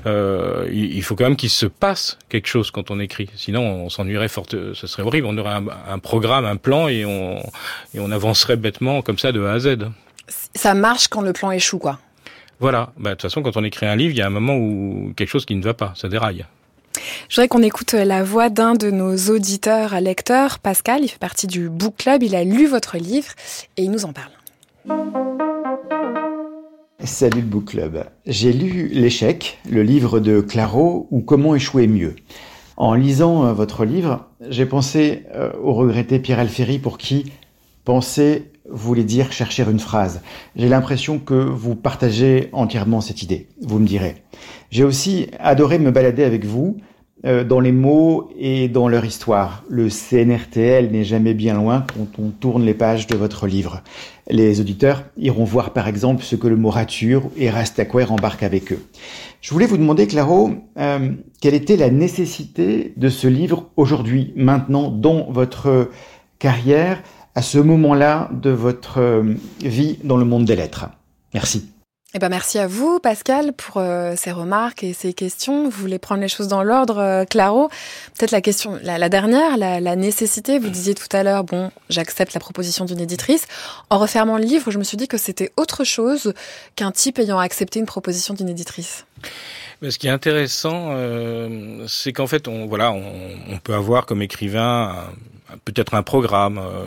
[0.07, 3.31] Euh, il, faut quand même qu'il se passe quelque chose quand on écrit.
[3.35, 4.45] Sinon, on s'ennuierait fort.
[4.51, 5.27] Ce serait horrible.
[5.27, 7.39] On aurait un, un, programme, un plan, et on,
[7.95, 9.79] et on avancerait bêtement comme ça de A à Z.
[10.55, 11.99] Ça marche quand le plan échoue, quoi.
[12.61, 12.93] Voilà.
[12.99, 15.13] Bah, de toute façon, quand on écrit un livre, il y a un moment où
[15.17, 16.45] quelque chose qui ne va pas, ça déraille.
[17.29, 21.01] Je voudrais qu'on écoute la voix d'un de nos auditeurs lecteurs, Pascal.
[21.03, 22.23] Il fait partie du Book Club.
[22.23, 23.31] Il a lu votre livre
[23.77, 24.33] et il nous en parle.
[27.05, 28.05] Salut le Book Club.
[28.27, 32.17] J'ai lu L'échec, le livre de Claro ou Comment échouer mieux.
[32.77, 35.25] En lisant votre livre, j'ai pensé
[35.63, 37.33] au regretté Pierre Alféry pour qui
[37.85, 40.21] penser voulait dire chercher une phrase.
[40.57, 44.17] J'ai l'impression que vous partagez entièrement cette idée, vous me direz.
[44.71, 46.77] J'ai aussi adoré me balader avec vous
[47.25, 49.65] euh, dans les mots et dans leur histoire.
[49.69, 53.83] Le CNRTL n'est jamais bien loin quand on tourne les pages de votre livre.
[54.31, 58.73] Les auditeurs iront voir par exemple ce que le mot rature et Rastaquer embarque avec
[58.73, 58.85] eux.
[59.41, 64.89] Je voulais vous demander, Claro, euh, quelle était la nécessité de ce livre aujourd'hui, maintenant,
[64.89, 65.91] dans votre
[66.39, 67.03] carrière,
[67.39, 69.23] à ce moment-là de votre euh,
[69.61, 70.87] vie dans le monde des lettres.
[71.35, 71.71] Merci.
[72.13, 75.63] Eh ben merci à vous, Pascal, pour euh, ces remarques et ces questions.
[75.63, 77.69] Vous voulez prendre les choses dans l'ordre, euh, Claro?
[78.19, 80.59] Peut-être la question, la, dernière, la, la, nécessité.
[80.59, 83.47] Vous disiez tout à l'heure, bon, j'accepte la proposition d'une éditrice.
[83.89, 86.35] En refermant le livre, je me suis dit que c'était autre chose
[86.75, 89.07] qu'un type ayant accepté une proposition d'une éditrice.
[89.81, 93.05] Mais ce qui est intéressant, euh, c'est qu'en fait, on, voilà, on,
[93.49, 95.07] on, peut avoir comme écrivain
[95.65, 96.85] peut-être un programme, euh,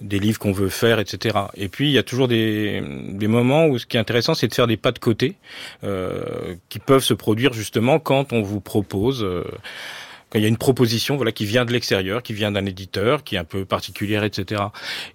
[0.00, 1.38] des livres qu'on veut faire, etc.
[1.54, 4.48] Et puis il y a toujours des, des moments où ce qui est intéressant, c'est
[4.48, 5.36] de faire des pas de côté
[5.84, 9.44] euh, qui peuvent se produire justement quand on vous propose euh,
[10.30, 13.24] quand il y a une proposition voilà qui vient de l'extérieur, qui vient d'un éditeur,
[13.24, 14.62] qui est un peu particulière, etc.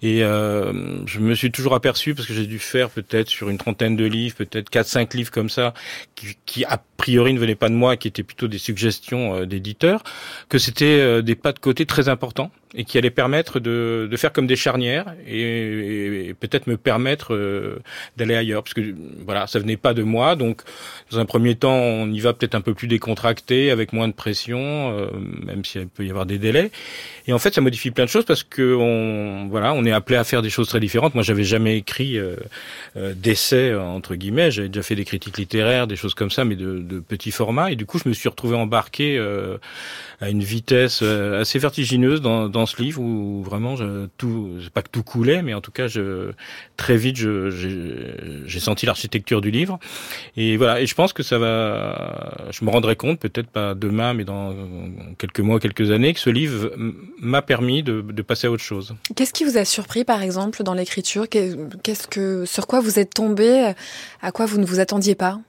[0.02, 3.58] Et euh, je me suis toujours aperçu parce que j'ai dû faire peut-être sur une
[3.58, 5.74] trentaine de livres, peut-être quatre cinq livres comme ça,
[6.14, 9.46] qui, qui, a priori ne venaient pas de moi, qui étaient plutôt des suggestions euh,
[9.46, 10.02] d'éditeurs,
[10.48, 14.16] que c'était euh, des pas de côté très importants et qui allaient permettre de, de
[14.16, 17.78] faire comme des charnières et, et peut-être me permettre euh,
[18.16, 20.62] d'aller ailleurs parce que voilà ça venait pas de moi donc
[21.10, 24.12] dans un premier temps on y va peut-être un peu plus décontracté avec moins de
[24.12, 25.03] pression
[25.46, 26.70] même s'il peut y avoir des délais.
[27.26, 30.16] Et en fait, ça modifie plein de choses parce que on, voilà, on est appelé
[30.16, 31.14] à faire des choses très différentes.
[31.14, 32.36] Moi, j'avais jamais écrit euh,
[32.96, 34.50] euh d'essais entre guillemets.
[34.50, 37.70] J'avais déjà fait des critiques littéraires, des choses comme ça, mais de, de petits formats.
[37.70, 39.56] Et du coup, je me suis retrouvé embarqué euh,
[40.20, 44.82] à une vitesse euh, assez vertigineuse dans, dans ce livre où vraiment je, tout, pas
[44.82, 46.32] que tout coulait, mais en tout cas, je,
[46.76, 49.78] très vite, j'ai senti l'architecture du livre.
[50.36, 50.80] Et voilà.
[50.80, 52.48] Et je pense que ça va.
[52.50, 54.54] Je me rendrai compte, peut-être pas demain, mais dans
[55.18, 56.72] quelques mois, quelques années, que ce livre
[57.20, 58.94] m'a permis de, de, passer à autre chose.
[59.14, 61.28] Qu'est-ce qui vous a surpris, par exemple, dans l'écriture?
[61.28, 63.72] Qu'est-ce que, sur quoi vous êtes tombé?
[64.22, 65.40] À quoi vous ne vous attendiez pas?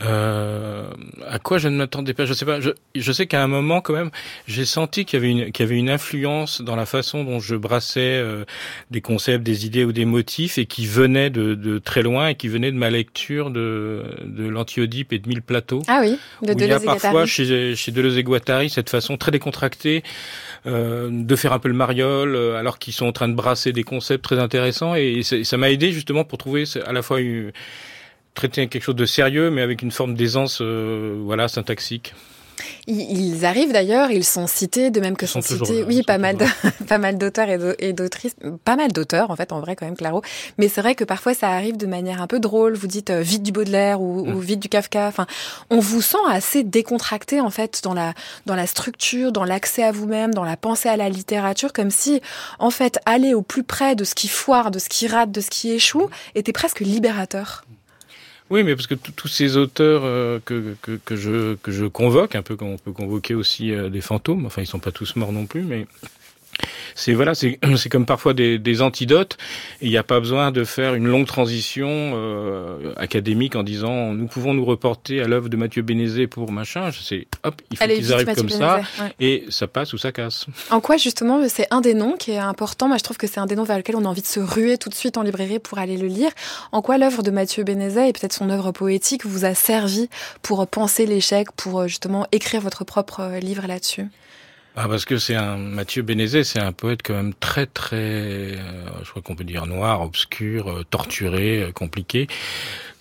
[0.00, 0.84] Euh,
[1.28, 2.60] à quoi je ne m'attendais pas, je sais pas.
[2.60, 4.10] Je, je sais qu'à un moment, quand même,
[4.46, 7.40] j'ai senti qu'il y avait une qu'il y avait une influence dans la façon dont
[7.40, 8.44] je brassais euh,
[8.90, 12.34] des concepts, des idées ou des motifs, et qui venaient de, de, très loin et
[12.34, 15.82] qui venaient de ma lecture de de l'Anti-Oedipe et de Mille Plateaux.
[15.86, 19.16] Ah oui, de Deleuze Il y a parfois chez chez Deleuze et Guattari cette façon
[19.16, 20.02] très décontractée
[20.66, 23.72] euh, de faire un peu le mariole, euh, alors qu'ils sont en train de brasser
[23.72, 27.20] des concepts très intéressants, et, et ça m'a aidé justement pour trouver à la fois
[27.20, 27.52] une
[28.34, 32.14] traiter quelque chose de sérieux, mais avec une forme d'aisance, euh, voilà, syntaxique.
[32.86, 36.44] Ils arrivent d'ailleurs, ils sont cités, de même que sont, cités, oui, pas mal, de,
[36.88, 40.22] pas mal d'auteurs et d'autrices, pas mal d'auteurs en fait, en vrai quand même, Claro.
[40.58, 42.74] Mais c'est vrai que parfois ça arrive de manière un peu drôle.
[42.74, 44.40] Vous dites euh, vite du Baudelaire ou, ou, mm.
[44.40, 45.06] vite du Kafka.
[45.06, 45.26] Enfin,
[45.70, 48.14] on vous sent assez décontracté en fait dans la
[48.46, 52.20] dans la structure, dans l'accès à vous-même, dans la pensée à la littérature, comme si
[52.58, 55.40] en fait aller au plus près de ce qui foire, de ce qui rate, de
[55.40, 57.64] ce qui échoue, était presque libérateur.
[58.52, 62.34] Oui, mais parce que tous ces auteurs euh, que, que, que, je, que je convoque,
[62.34, 65.16] un peu comme on peut convoquer aussi euh, des fantômes, enfin ils sont pas tous
[65.16, 65.86] morts non plus, mais
[66.94, 69.36] c'est voilà, c'est comme parfois des, des antidotes.
[69.80, 74.26] Il n'y a pas besoin de faire une longue transition euh, académique en disant nous
[74.26, 76.90] pouvons nous reporter à l'œuvre de Mathieu Bénézé pour machin.
[76.92, 78.80] C'est hop, il faut qu'ils arrivent comme ça
[79.20, 80.46] et ça passe ou ça casse.
[80.70, 82.88] En quoi justement c'est un des noms qui est important?
[82.88, 84.40] Moi, je trouve que c'est un des noms vers lequel on a envie de se
[84.40, 86.30] ruer tout de suite en librairie pour aller le lire.
[86.72, 90.08] En quoi l'œuvre de Mathieu Bénézet et peut-être son œuvre poétique vous a servi
[90.42, 94.08] pour penser l'échec, pour justement écrire votre propre euh, livre là-dessus?
[94.74, 98.56] Ah, parce que c'est un Mathieu Bénézet, c'est un poète quand même très très, euh,
[99.04, 102.26] je crois qu'on peut dire noir, obscur, euh, torturé, euh, compliqué,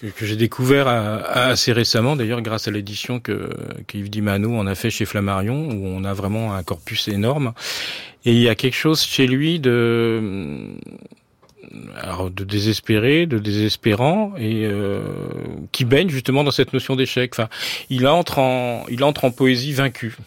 [0.01, 3.51] que, j'ai découvert assez récemment, d'ailleurs grâce à l'édition que,
[3.87, 7.53] que Yves Dimano en a fait chez Flammarion, où on a vraiment un corpus énorme.
[8.25, 10.71] Et il y a quelque chose chez lui de
[11.95, 14.67] alors de désespéré, de désespérant et
[15.71, 17.31] qui baigne justement dans cette notion d'échec.
[17.33, 17.47] Enfin,
[17.91, 20.17] il entre en il entre en poésie vaincue.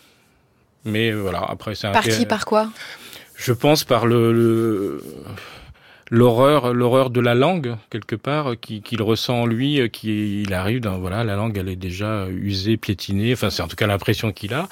[0.85, 2.68] Mais voilà, après c'est un Par qui, par quoi?
[3.37, 5.03] Je pense par le, le
[6.14, 11.24] l'horreur, l'horreur de la langue quelque part, qu'il ressent en lui, qu'il arrive dans voilà,
[11.24, 13.33] la langue, elle est déjà usée, piétinée.
[13.33, 14.68] Enfin, c'est en tout cas l'impression qu'il a.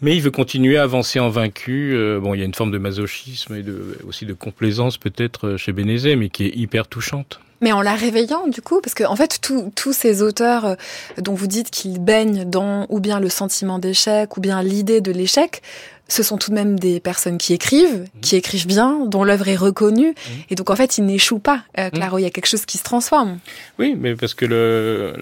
[0.00, 1.96] Mais il veut continuer à avancer en vaincu.
[2.20, 5.72] bon, il y a une forme de masochisme et de, aussi de complaisance peut-être chez
[5.72, 7.40] Bénézet, mais qui est hyper touchante.
[7.64, 10.74] Mais en la réveillant, du coup, parce que en fait, tous ces auteurs euh,
[11.16, 15.10] dont vous dites qu'ils baignent dans ou bien le sentiment d'échec ou bien l'idée de
[15.10, 15.62] l'échec,
[16.08, 18.20] ce sont tout de même des personnes qui écrivent, mmh.
[18.20, 20.10] qui écrivent bien, dont l'œuvre est reconnue.
[20.10, 20.30] Mmh.
[20.50, 21.62] Et donc, en fait, ils n'échouent pas.
[21.78, 21.90] Euh, mmh.
[21.90, 23.38] Claro, il y a quelque chose qui se transforme.
[23.78, 25.14] Oui, mais parce que le,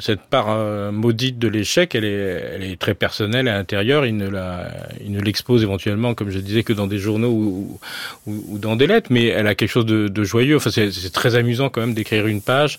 [0.00, 4.04] cette part euh, maudite de l'échec, elle est, elle est très personnelle à l'intérieur.
[4.04, 4.68] Il ne la,
[5.02, 7.80] il ne l'expose éventuellement, comme je disais, que dans des journaux ou,
[8.26, 10.56] ou, ou dans des lettres, mais elle a quelque chose de, de joyeux.
[10.56, 12.78] Enfin, c'est très amusant quand même d'écrire une page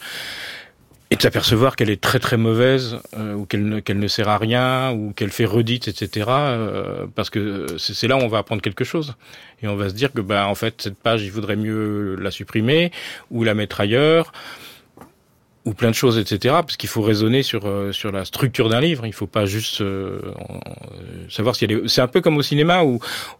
[1.11, 4.37] et de s'apercevoir qu'elle est très très mauvaise euh, ou qu'elle ne, ne sert à
[4.37, 8.61] rien ou qu'elle fait redite etc euh, parce que c'est là où on va apprendre
[8.61, 9.15] quelque chose.
[9.61, 12.31] Et on va se dire que bah en fait cette page il vaudrait mieux la
[12.31, 12.91] supprimer
[13.29, 14.31] ou la mettre ailleurs
[15.65, 18.79] ou plein de choses etc parce qu'il faut raisonner sur euh, sur la structure d'un
[18.79, 19.05] livre.
[19.05, 19.83] Il faut pas juste
[21.29, 22.99] savoir si elle est c'est un peu comme au cinéma où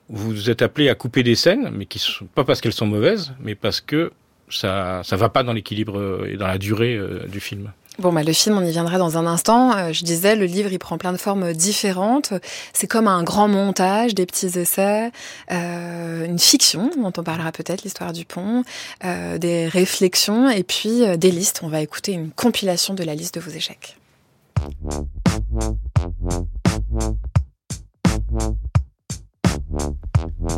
[0.10, 3.34] vous êtes appelé à couper des scènes mais qui sont pas parce qu'elles sont mauvaises
[3.40, 4.12] mais parce que
[4.52, 7.72] ça ça va pas dans l'équilibre euh, et dans la durée euh, du film.
[8.00, 9.76] Bon, bah, le film, on y viendra dans un instant.
[9.76, 12.34] Euh, je disais, le livre, il prend plein de formes différentes.
[12.74, 15.12] C'est comme un grand montage, des petits essais,
[15.52, 18.64] euh, une fiction, dont on parlera peut-être, l'histoire du pont,
[19.04, 21.62] euh, des réflexions et puis des listes.
[21.64, 23.98] On va écouter une compilation de la liste de vos échecs.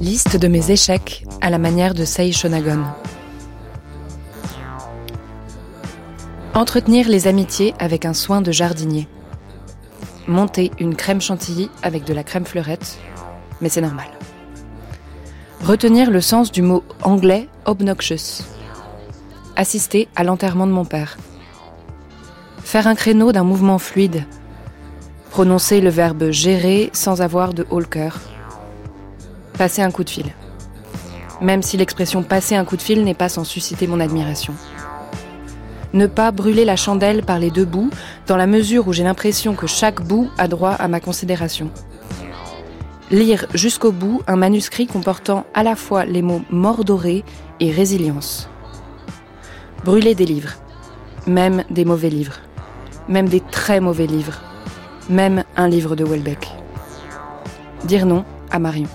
[0.01, 2.85] Liste de mes échecs à la manière de Sei Shonagon.
[6.55, 9.07] Entretenir les amitiés avec un soin de jardinier.
[10.27, 12.99] Monter une crème chantilly avec de la crème fleurette,
[13.59, 14.05] mais c'est normal.
[15.63, 18.43] Retenir le sens du mot anglais obnoxious.
[19.55, 21.17] Assister à l'enterrement de mon père.
[22.63, 24.23] Faire un créneau d'un mouvement fluide.
[25.31, 28.19] Prononcer le verbe gérer sans avoir de haut cœur.
[29.57, 30.27] Passer un coup de fil.
[31.41, 34.53] Même si l'expression passer un coup de fil n'est pas sans susciter mon admiration
[35.93, 37.89] ne pas brûler la chandelle par les deux bouts,
[38.27, 41.69] dans la mesure où j'ai l'impression que chaque bout a droit à ma considération.
[43.11, 47.23] Lire jusqu'au bout un manuscrit comportant à la fois les mots mort doré
[47.59, 48.49] et résilience.
[49.85, 50.53] Brûler des livres,
[51.27, 52.39] même des mauvais livres,
[53.07, 54.41] même des très mauvais livres,
[55.09, 56.49] même un livre de Welbeck.
[57.85, 58.87] Dire non à Marion.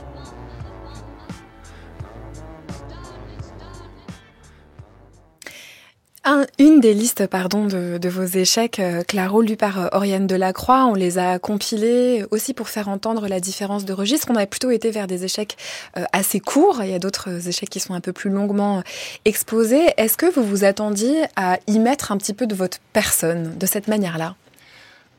[6.58, 10.94] Une des listes pardon, de, vos échecs, euh, Claro, lues par euh, Oriane Delacroix, on
[10.94, 14.28] les a compilés aussi pour faire entendre la différence de registre.
[14.30, 15.56] On a plutôt été vers des échecs
[15.96, 16.80] euh, assez courts.
[16.82, 18.82] Il y a d'autres échecs qui sont un peu plus longuement
[19.24, 19.92] exposés.
[19.96, 23.66] Est-ce que vous vous attendiez à y mettre un petit peu de votre personne de
[23.66, 24.34] cette manière-là?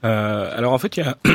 [0.05, 1.17] Euh, alors en fait, il y, a,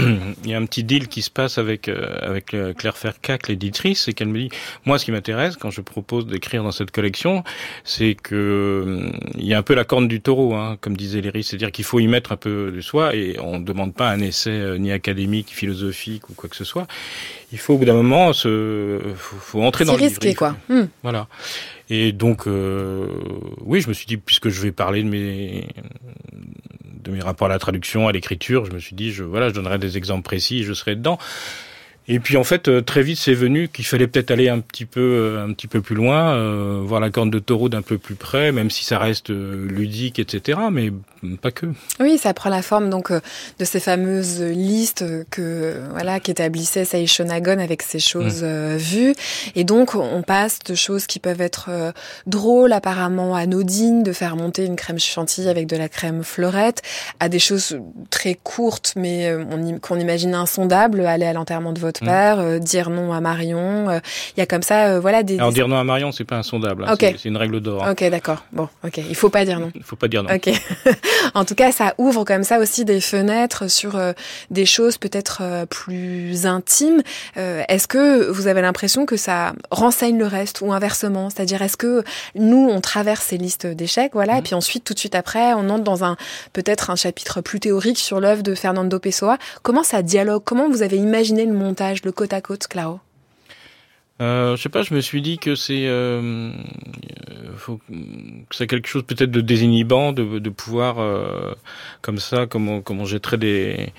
[0.44, 3.48] il y a un petit deal qui se passe avec euh, avec euh, Claire Fercac,
[3.48, 4.48] l'éditrice, c'est qu'elle me dit,
[4.86, 7.44] moi, ce qui m'intéresse quand je propose d'écrire dans cette collection,
[7.84, 11.44] c'est que il y a un peu la corne du taureau, hein, comme disait Léry,
[11.44, 14.20] c'est-à-dire qu'il faut y mettre un peu de soi et on ne demande pas un
[14.20, 16.86] essai ni académique, philosophique ou quoi que ce soit.
[17.52, 20.56] Il faut au bout d'un moment se, faut, faut entrer dans le risqué, quoi.
[20.68, 20.86] Hmm.
[21.02, 21.28] Voilà.
[21.90, 25.68] Et donc, oui, je me suis dit, puisque je vais parler de mes
[27.02, 29.54] de mes rapports à la traduction, à l'écriture, je me suis dit, je, voilà, je
[29.54, 31.18] donnerai des exemples précis, je serai dedans.
[32.06, 34.84] Et puis en fait, euh, très vite, c'est venu qu'il fallait peut-être aller un petit
[34.84, 37.96] peu, euh, un petit peu plus loin, euh, voir la corne de taureau d'un peu
[37.96, 40.58] plus près, même si ça reste ludique, etc.
[40.70, 40.92] Mais
[41.40, 41.66] pas que.
[42.00, 47.58] Oui, ça prend la forme donc de ces fameuses listes que voilà qu'établissait Sei Shonagon
[47.58, 48.76] avec ces choses mmh.
[48.76, 49.14] vues.
[49.54, 51.70] Et donc on passe de choses qui peuvent être
[52.26, 56.82] drôles, apparemment anodines, de faire monter une crème chantilly avec de la crème fleurette,
[57.20, 57.78] à des choses
[58.10, 59.34] très courtes mais
[59.80, 62.06] qu'on imagine insondables, aller à l'enterrement de votre Mm.
[62.06, 63.90] père, euh, dire non à Marion.
[63.90, 63.98] Euh,
[64.36, 65.38] il y a comme ça, euh, voilà des.
[65.38, 66.84] Alors dire non à Marion, c'est pas insondable.
[66.86, 67.84] Hein, c'est une règle d'or.
[67.84, 67.92] Hein.
[67.92, 68.44] Ok, d'accord.
[68.52, 69.70] Bon, ok, il faut pas dire non.
[69.74, 70.30] Il faut pas dire non.
[70.34, 70.50] Ok.
[71.34, 73.98] en tout cas, ça ouvre comme ça aussi des fenêtres sur
[74.50, 77.02] des choses peut-être plus intimes.
[77.36, 81.28] est-ce que vous avez l'impression que ça renseigne le reste ou inversement?
[81.28, 82.02] C'est-à-dire, est-ce que
[82.34, 84.44] nous, on traverse ces listes d'échecs, voilà, et mm.
[84.44, 86.16] puis ensuite, tout de suite après, on entre dans un
[86.52, 89.38] peut-être un chapitre plus théorique sur l'œuvre de Fernando Pessoa.
[89.62, 90.42] Comment ça dialogue?
[90.44, 91.83] Comment vous avez imaginé le montage?
[92.04, 93.00] Le côte à côte, Claro
[94.22, 96.52] euh, je sais pas, je me suis dit que c'est euh,
[98.52, 101.52] c'est quelque chose peut-être de désinhibant de, pouvoir euh,
[102.00, 103.92] comme ça, comme on, comme jetterait des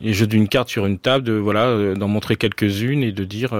[0.00, 3.54] les jeux d'une carte sur une table, de voilà, d'en montrer quelques-unes et de dire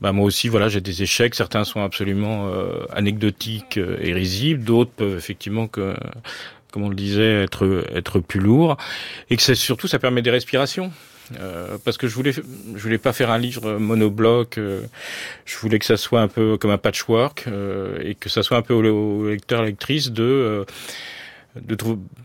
[0.00, 1.34] bah moi aussi, voilà, j'ai des échecs.
[1.34, 5.96] Certains sont absolument euh, anecdotiques et risibles, d'autres peuvent effectivement comme
[6.76, 8.76] on le disait, être être plus lourd,
[9.30, 10.92] et que c'est surtout ça permet des respirations.
[11.38, 14.58] Euh, parce que je voulais, je voulais pas faire un livre monobloc.
[14.58, 14.82] Euh,
[15.44, 18.56] je voulais que ça soit un peu comme un patchwork euh, et que ça soit
[18.56, 20.64] un peu au, lecteur lectrice de
[21.60, 21.76] de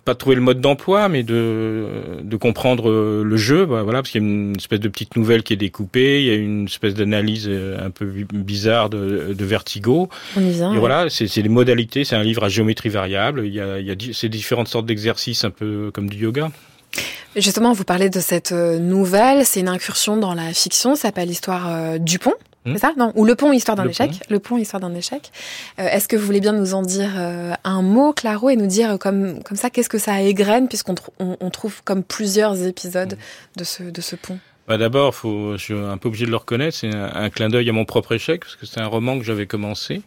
[0.06, 1.88] pas trouver le mode d'emploi, mais de,
[2.22, 5.42] de comprendre le jeu, bah, voilà, parce qu'il y a une espèce de petite nouvelle
[5.42, 10.10] qui est découpée, il y a une espèce d'analyse un peu bizarre de, de vertigo.
[10.36, 10.74] On y vient.
[10.74, 13.44] Et voilà, c'est les modalités, c'est un livre à géométrie variable.
[13.46, 16.52] Il y a, il y a ces différentes sortes d'exercices, un peu comme du yoga.
[17.36, 21.28] Justement, vous parlez de cette euh, nouvelle, c'est une incursion dans la fiction, ça s'appelle
[21.28, 22.34] l'histoire euh, du pont.
[22.66, 22.74] Hmm.
[22.74, 22.94] C'est ça?
[22.96, 24.12] Non Ou Le Pont, Histoire d'un échec.
[24.30, 25.32] Le Pont, Histoire d'un échec.
[25.80, 27.10] Euh, est-ce que vous voulez bien nous en dire
[27.64, 31.50] un mot, Claro, et nous dire comme, comme ça, qu'est-ce que ça égrène, puisqu'on on,
[31.50, 33.60] trouve comme plusieurs épisodes hmm.
[33.60, 34.40] de, ce, de ce pont?
[34.68, 37.70] Bah D'abord, je suis un peu obligé de le reconnaître, c'est un, un clin d'œil
[37.70, 40.02] à mon propre échec, parce que c'est un roman que j'avais commencé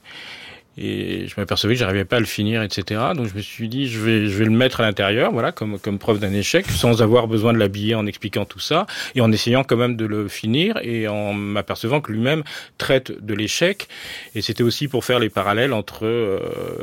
[0.78, 3.00] et je m'apercevais que j'arrivais pas à le finir, etc.
[3.14, 5.78] Donc je me suis dit, je vais, je vais le mettre à l'intérieur, voilà, comme,
[5.78, 9.32] comme preuve d'un échec, sans avoir besoin de l'habiller en expliquant tout ça, et en
[9.32, 12.42] essayant quand même de le finir, et en m'apercevant que lui-même
[12.78, 13.88] traite de l'échec.
[14.34, 16.38] Et c'était aussi pour faire les parallèles entre euh,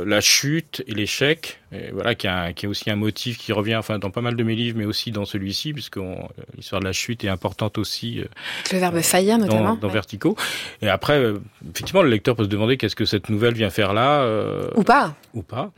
[0.05, 1.59] la chute et l'échec,
[1.93, 4.43] voilà, qui, a, qui est aussi un motif qui revient, enfin, dans pas mal de
[4.43, 5.99] mes livres, mais aussi dans celui-ci, puisque
[6.55, 8.19] l'histoire de la chute est importante aussi.
[8.19, 8.25] Euh,
[8.71, 9.75] le verbe faillir, notamment.
[9.75, 10.35] Dans, Vertigo.
[10.81, 13.93] Et après, euh, effectivement, le lecteur peut se demander qu'est-ce que cette nouvelle vient faire
[13.93, 14.21] là.
[14.21, 15.15] Euh, ou pas.
[15.33, 15.71] Ou pas.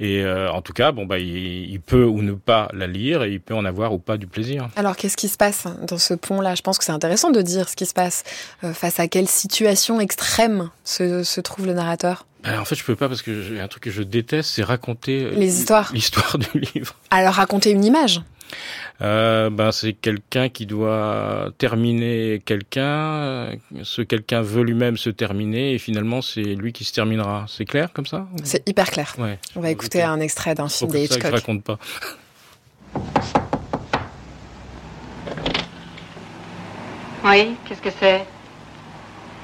[0.00, 3.40] Et en tout cas, bon bah, il, peut ou ne pas la lire et il
[3.40, 4.68] peut en avoir ou pas du plaisir.
[4.74, 6.56] Alors, qu'est-ce qui se passe dans ce pont-là?
[6.56, 8.24] Je pense que c'est intéressant de dire ce qui se passe.
[8.72, 12.96] face à quelle situation extrême se, se trouve le narrateur ben, en fait, je peux
[12.96, 16.60] pas parce que j'ai un truc que je déteste, c'est raconter les histoires, l'histoire du
[16.74, 16.94] livre.
[17.10, 18.20] Alors raconter une image.
[19.00, 23.50] Euh, ben c'est quelqu'un qui doit terminer quelqu'un,
[23.82, 27.46] ce quelqu'un veut lui-même se terminer et finalement c'est lui qui se terminera.
[27.48, 29.14] C'est clair comme ça C'est hyper clair.
[29.18, 29.38] Ouais.
[29.56, 31.22] On va écouter un extrait d'un film d'Hitchcock.
[31.22, 31.78] Ça que je raconte pas.
[37.24, 38.24] Oui, qu'est-ce que c'est?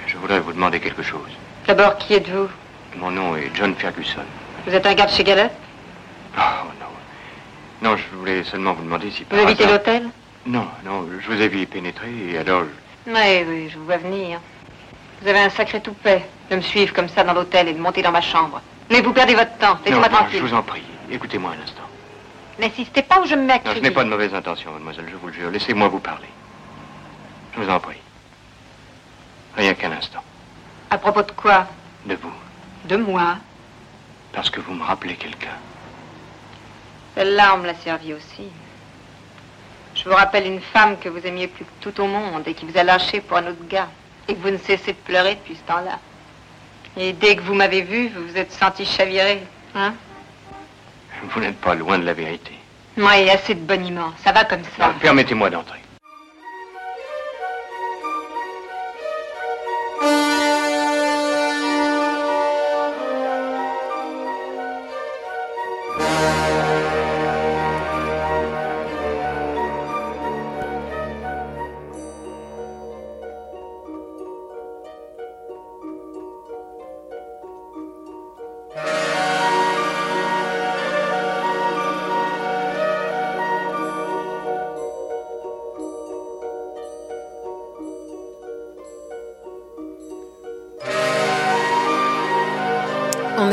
[0.07, 1.31] Je voudrais vous demander quelque chose.
[1.67, 2.49] D'abord, qui êtes-vous?
[2.97, 4.23] Mon nom est John Ferguson.
[4.67, 5.51] Vous êtes un gars de chez Gallup
[6.37, 6.41] Oh
[6.81, 7.91] non.
[7.91, 10.09] Non, je voulais seulement vous demander si par Vous habitez l'hôtel
[10.47, 12.65] Non, non, je vous ai vu y pénétrer et alors...
[13.07, 14.41] Oui, oui, je vous vois venir.
[15.23, 18.03] Vous avez un sacré toupet de me suivre comme ça dans l'hôtel et de monter
[18.03, 18.61] dans ma chambre.
[18.91, 20.39] Mais vous perdez votre temps, laissez-moi tranquille.
[20.39, 21.83] je vous en prie, écoutez-moi un instant.
[22.59, 23.59] N'insistez pas ou je me mets à.
[23.65, 25.51] Non, je n'ai pas de mauvaise intention, mademoiselle, je vous le jure.
[25.51, 26.29] Laissez-moi vous parler.
[27.55, 28.01] Je vous en prie.
[29.57, 30.23] Rien qu'un instant.
[30.91, 31.67] À propos de quoi?
[32.05, 32.33] De vous.
[32.85, 33.37] De moi
[34.33, 35.57] Parce que vous me rappelez quelqu'un.
[37.15, 38.49] Celle-là, on me l'a servi aussi.
[39.95, 42.65] Je vous rappelle une femme que vous aimiez plus que tout au monde et qui
[42.65, 43.89] vous a lâché pour un autre gars.
[44.29, 45.99] Et que vous ne cessez de pleurer depuis ce temps-là.
[46.97, 49.43] Et dès que vous m'avez vu, vous vous êtes senti chaviré,
[49.75, 49.95] hein?
[51.23, 52.53] Vous n'êtes pas loin de la vérité.
[52.97, 54.13] Moi, il y a assez de boniment.
[54.25, 54.95] Ça va comme ça.
[55.01, 55.81] Permettez-moi d'entrer.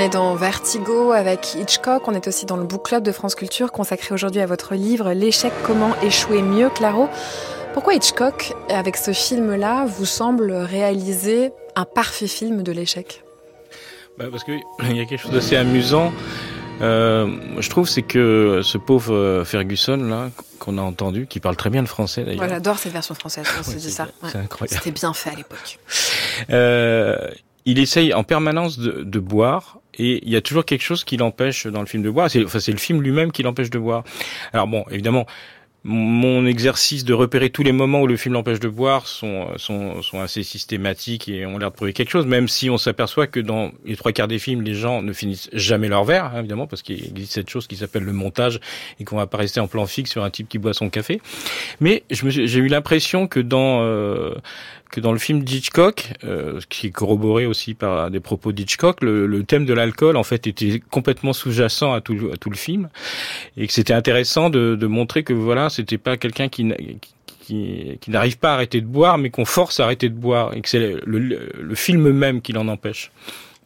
[0.10, 2.08] Dans Vertigo avec Hitchcock.
[2.08, 5.12] On est aussi dans le book club de France Culture consacré aujourd'hui à votre livre
[5.12, 7.10] L'échec, comment échouer mieux, Claro.
[7.74, 13.24] Pourquoi Hitchcock, avec ce film-là, vous semble réaliser un parfait film de l'échec?
[14.18, 14.60] Bah Parce qu'il
[14.96, 16.12] y a quelque chose d'assez amusant.
[16.82, 17.28] Euh,
[17.60, 20.30] je trouve c'est que ce pauvre euh, Ferguson là
[20.60, 22.42] qu'on a entendu, qui parle très bien le français d'ailleurs.
[22.44, 23.46] Ouais, j'adore cette version française.
[23.60, 24.08] On se dit ça.
[24.68, 25.80] C'était bien fait à l'époque.
[26.50, 27.30] Euh,
[27.66, 31.18] il essaye en permanence de, de boire et il y a toujours quelque chose qui
[31.18, 32.30] l'empêche dans le film de boire.
[32.30, 34.04] C'est enfin, le film lui-même qui l'empêche de boire.
[34.54, 35.26] Alors bon, évidemment,
[35.84, 40.02] mon exercice de repérer tous les moments où le film l'empêche de boire sont, sont,
[40.02, 43.40] sont assez systématiques et ont l'air de prouver quelque chose, même si on s'aperçoit que
[43.40, 46.68] dans les trois quarts des films, les gens ne finissent jamais leur verre, hein, évidemment,
[46.68, 48.60] parce qu'il existe cette chose qui s'appelle le montage
[49.00, 51.22] et qu'on va pas rester en plan fixe sur un type qui boit son café.
[51.80, 54.34] Mais j'ai eu l'impression que dans euh,
[54.90, 59.28] que dans le film d'Hitchcock, euh, qui est corroboré aussi par des propos d'Hitchcock, le,
[59.28, 62.90] le, thème de l'alcool en fait était complètement sous-jacent à tout, à tout le film,
[63.58, 66.72] et que c'était intéressant de, de, montrer que voilà, c'était pas quelqu'un qui,
[67.42, 70.54] qui, qui n'arrive pas à arrêter de boire, mais qu'on force à arrêter de boire,
[70.56, 73.12] et que c'est le, le, le film même qui l'en empêche.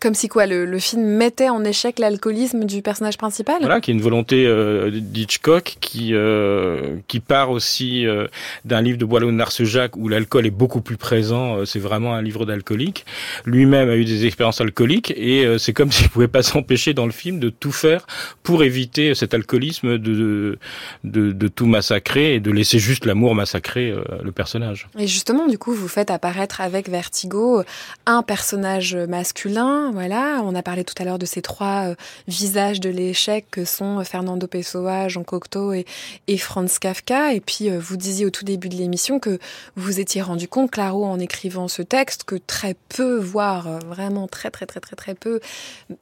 [0.01, 3.57] Comme si quoi, le, le film mettait en échec l'alcoolisme du personnage principal?
[3.59, 8.25] Voilà, qui est une volonté euh, d'Hitchcock qui euh, qui part aussi euh,
[8.65, 11.57] d'un livre de Boileau de Narcejac où l'alcool est beaucoup plus présent.
[11.57, 13.05] Euh, c'est vraiment un livre d'alcoolique.
[13.45, 17.05] Lui-même a eu des expériences alcooliques et euh, c'est comme s'il pouvait pas s'empêcher dans
[17.05, 18.07] le film de tout faire
[18.41, 20.57] pour éviter cet alcoolisme, de
[21.03, 24.87] de, de tout massacrer et de laisser juste l'amour massacrer euh, le personnage.
[24.97, 27.61] Et justement, du coup, vous faites apparaître avec Vertigo
[28.07, 31.95] un personnage masculin voilà, on a parlé tout à l'heure de ces trois euh,
[32.27, 35.85] visages de l'échec que sont Fernando Pessoa, Jean Cocteau et,
[36.27, 37.33] et Franz Kafka.
[37.33, 39.39] Et puis, euh, vous disiez au tout début de l'émission que
[39.75, 44.27] vous étiez rendu compte, Claro, en écrivant ce texte, que très peu, voire euh, vraiment
[44.27, 45.39] très, très, très, très, très peu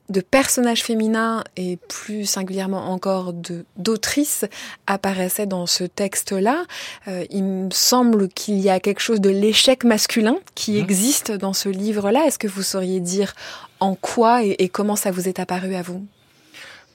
[0.09, 4.45] de personnages féminins et plus singulièrement encore de d'autrices
[4.87, 6.65] apparaissaient dans ce texte-là.
[7.07, 10.83] Euh, il me semble qu'il y a quelque chose de l'échec masculin qui mmh.
[10.83, 12.25] existe dans ce livre-là.
[12.25, 13.33] Est-ce que vous sauriez dire
[13.80, 16.05] en quoi et, comment ça vous est apparu à vous?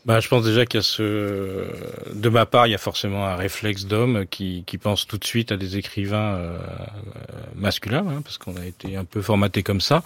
[0.04, 1.64] Bah, je pense déjà qu'il y a ce,
[2.12, 5.24] de ma part, il y a forcément un réflexe d'homme qui, qui pense tout de
[5.24, 6.58] suite à des écrivains euh,
[7.54, 10.02] masculins, hein, parce qu'on a été un peu formaté comme ça.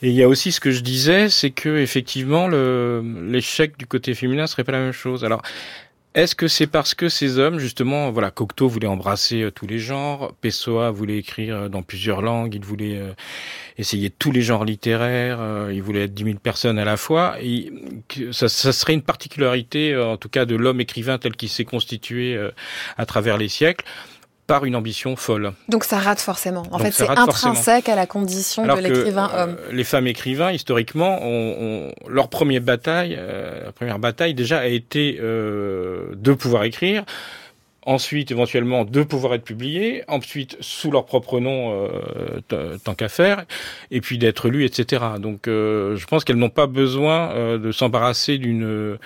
[0.00, 4.14] Et il y a aussi ce que je disais, c'est que effectivement, l'échec du côté
[4.14, 5.24] féminin serait pas la même chose.
[5.24, 5.42] Alors,
[6.16, 9.78] est-ce que c'est parce que ces hommes, justement, voilà, Cocteau voulait embrasser euh, tous les
[9.78, 13.12] genres, Pessoa voulait écrire euh, dans plusieurs langues, il voulait euh,
[13.76, 15.38] essayer tous les genres littéraires,
[15.70, 17.70] il voulait être 10 000 personnes à la fois, et
[18.32, 22.40] ça, serait une particularité, en tout cas, de l'homme écrivain tel qu'il s'est constitué
[22.96, 23.84] à travers les siècles
[24.46, 25.52] par une ambition folle.
[25.68, 26.62] Donc ça rate forcément.
[26.70, 27.92] En Donc fait, c'est intrinsèque forcément.
[27.92, 29.56] à la condition Alors de l'écrivain euh, homme.
[29.72, 35.18] Les femmes écrivains, historiquement, ont, ont leur première bataille, euh, première bataille déjà a été
[35.20, 37.04] euh, de pouvoir écrire.
[37.86, 40.02] Ensuite, éventuellement, de pouvoir être publiés.
[40.08, 41.88] Ensuite, sous leur propre nom,
[42.52, 43.44] euh, tant qu'à faire.
[43.92, 45.04] Et puis d'être lus, etc.
[45.20, 48.98] Donc, euh, je pense qu'elles n'ont pas besoin euh, de s'embarrasser d'une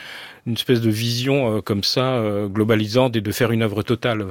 [0.47, 4.26] une espèce de vision euh, comme ça, euh, globalisante, et de faire une œuvre totale.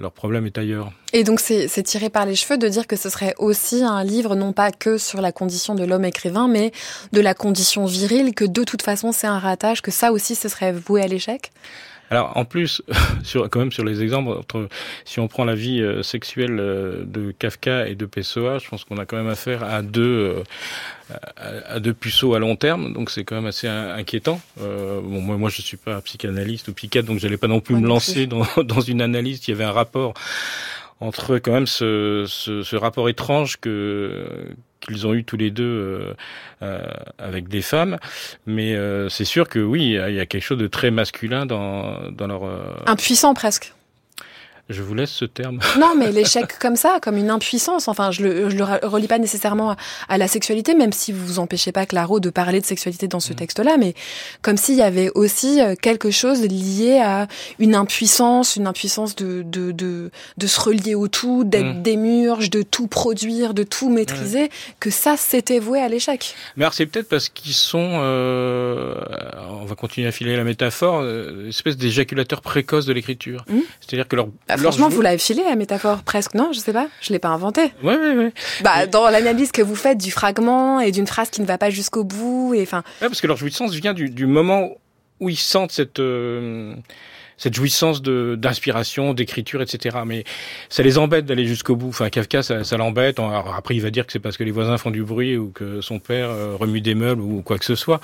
[0.00, 0.90] Leur problème est ailleurs.
[1.12, 4.34] Et donc c'est tiré par les cheveux de dire que ce serait aussi un livre
[4.34, 6.72] non pas que sur la condition de l'homme écrivain, mais
[7.12, 10.48] de la condition virile, que de toute façon c'est un ratage, que ça aussi ce
[10.48, 11.52] serait voué à l'échec?
[12.10, 12.82] Alors en plus,
[13.24, 14.68] sur, quand même sur les exemples, entre,
[15.04, 18.84] si on prend la vie euh, sexuelle euh, de Kafka et de Pessoa, je pense
[18.84, 20.36] qu'on a quand même affaire à deux,
[21.10, 24.40] euh, à, à, deux puceaux à long terme, donc c'est quand même assez inquiétant.
[24.60, 27.74] Euh, bon, moi, moi je suis pas psychanalyste ou psychiatre, donc j'allais pas non plus
[27.74, 29.46] ouais, me lancer dans, dans une analyse.
[29.46, 30.14] Il y avait un rapport
[31.00, 34.46] entre quand même ce, ce, ce rapport étrange que
[34.86, 36.14] qu'ils ont eu tous les deux euh,
[36.62, 36.86] euh,
[37.18, 37.98] avec des femmes,
[38.46, 42.10] mais euh, c'est sûr que oui, il y a quelque chose de très masculin dans
[42.10, 42.42] dans leur
[42.86, 43.75] impuissant presque.
[44.68, 45.60] Je vous laisse ce terme.
[45.78, 47.86] Non, mais l'échec comme ça, comme une impuissance.
[47.86, 49.76] Enfin, je le, je le relie pas nécessairement
[50.08, 53.20] à, la sexualité, même si vous vous empêchez pas, Claro, de parler de sexualité dans
[53.20, 53.36] ce mmh.
[53.36, 53.94] texte-là, mais
[54.42, 59.70] comme s'il y avait aussi quelque chose lié à une impuissance, une impuissance de, de,
[59.70, 61.82] de, de se relier au tout, d'être mmh.
[61.82, 64.50] démurge, de tout produire, de tout maîtriser,
[64.80, 66.34] que ça, c'était voué à l'échec.
[66.56, 68.94] Mais alors, c'est peut-être parce qu'ils sont, euh,
[69.50, 73.44] on va continuer à filer la métaphore, euh, espèce d'éjaculateur précoce de l'écriture.
[73.48, 73.58] Mmh.
[73.80, 76.50] C'est-à-dire que leur franchement, vous l'avez filé la métaphore presque, non?
[76.52, 77.72] Je sais pas, je l'ai pas inventé.
[77.82, 78.32] Ouais, ouais, ouais.
[78.62, 78.86] Bah, mais...
[78.86, 82.04] dans l'analyse que vous faites du fragment et d'une phrase qui ne va pas jusqu'au
[82.04, 82.82] bout, et enfin.
[83.00, 84.70] Ouais, parce que leur jouissance vient du, du moment
[85.20, 86.00] où ils sentent cette.
[86.00, 86.74] Euh
[87.36, 89.98] cette jouissance de d'inspiration, d'écriture, etc.
[90.06, 90.24] Mais
[90.68, 91.88] ça les embête d'aller jusqu'au bout.
[91.88, 93.18] Enfin, Kafka, ça, ça l'embête.
[93.18, 95.80] Après, il va dire que c'est parce que les voisins font du bruit ou que
[95.80, 98.00] son père euh, remue des meubles ou quoi que ce soit.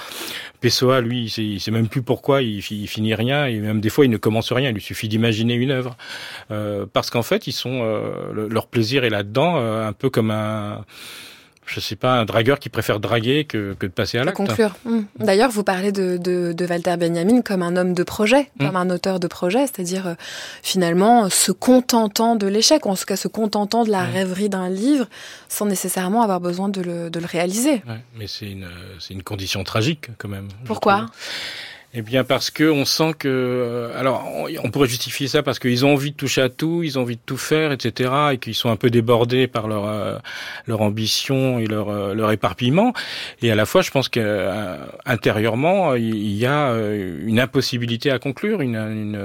[0.61, 3.91] Pessoa, lui, il sait, il sait même plus pourquoi il, finit rien et même des
[3.91, 4.71] fois, il ne commence rien.
[4.71, 5.97] Il lui suffit d'imaginer une œuvre
[6.51, 10.31] euh, parce qu'en fait, ils sont euh, leur plaisir est là-dedans, euh, un peu comme
[10.31, 10.85] un
[11.67, 14.37] je sais pas, un dragueur qui préfère draguer que, que de passer à l'acte.
[14.37, 14.75] conclure.
[14.85, 15.01] Mmh.
[15.19, 18.67] D'ailleurs, vous parlez de, de, de, Walter Benjamin comme un homme de projet, mmh.
[18.67, 20.15] comme un auteur de projet, c'est-à-dire euh,
[20.63, 24.13] finalement se contentant de l'échec, ou en tout cas se contentant de la mmh.
[24.13, 25.07] rêverie d'un livre,
[25.49, 27.83] sans nécessairement avoir besoin de le, de le réaliser.
[27.87, 30.49] Ouais, mais c'est une, c'est une condition tragique quand même.
[30.65, 31.07] Pourquoi?
[31.95, 34.27] Eh bien parce que on sent que euh, alors
[34.63, 37.17] on, pourrait justifier ça parce qu'ils ont envie de toucher à tout, ils ont envie
[37.17, 38.11] de tout faire, etc.
[38.33, 40.17] et qu'ils sont un peu débordés par leur euh,
[40.67, 42.95] leur ambition et leur euh, leur éparpillement.
[43.43, 48.77] Et à la fois, je pense qu'intérieurement, il y a une impossibilité à conclure, une,
[48.77, 49.21] une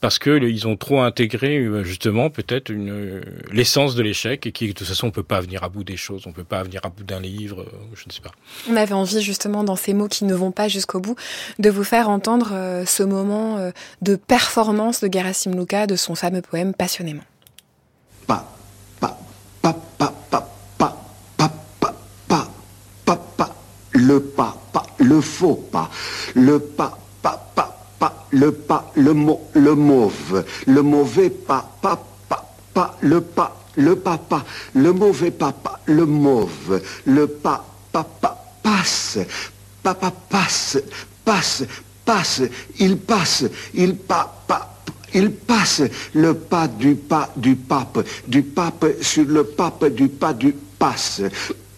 [0.00, 4.72] parce que ils ont trop intégré justement peut-être une l'essence de l'échec et qui de
[4.72, 6.88] toute façon on peut pas venir à bout des choses, on peut pas venir à
[6.88, 7.64] bout d'un livre,
[7.94, 8.32] je ne sais pas.
[8.70, 11.16] On avait envie justement dans ces mots qui ne vont pas jusqu'au bout
[11.58, 12.52] de vous faire entendre
[12.86, 17.22] ce moment de performance de Gerasim Luka de son fameux poème Passionnément.
[18.26, 18.44] pa,
[19.00, 19.18] pa,
[19.60, 20.48] pa, pa, pa,
[20.78, 20.96] pa,
[21.38, 21.94] pa, pa,
[22.28, 22.48] pa,
[23.04, 23.54] pa, pa,
[23.92, 25.90] le pas, pas, le faux pas,
[26.34, 27.61] le pas, pas, pas, pas,
[28.32, 29.14] le pas, le
[29.54, 32.02] le mauve, le mauvais pas, pas,
[32.74, 39.18] pas, le pas, le papa, le mauvais papa, le mauve, le pas, papa, passe,
[39.82, 40.78] papa passe,
[41.24, 41.64] passe,
[42.04, 42.42] passe,
[42.78, 44.42] il passe, il pas,
[45.14, 45.82] il passe.
[46.14, 51.22] Le pas du pas du pape, du pape sur le pape du pas du passe.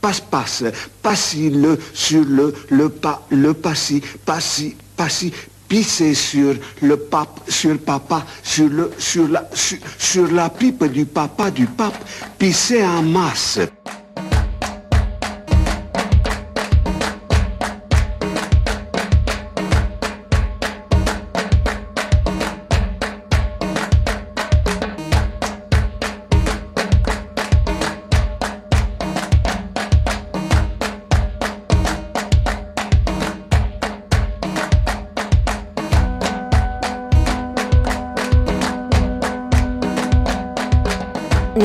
[0.01, 0.65] Passe, passe,
[1.03, 5.33] passi le sur le, le pas, le passi, passi, passi,
[5.75, 9.51] pisser sur le pape, sur papa, sur le, sur la,
[10.31, 11.99] la pipe du papa du pape,
[12.39, 13.59] pisser en masse.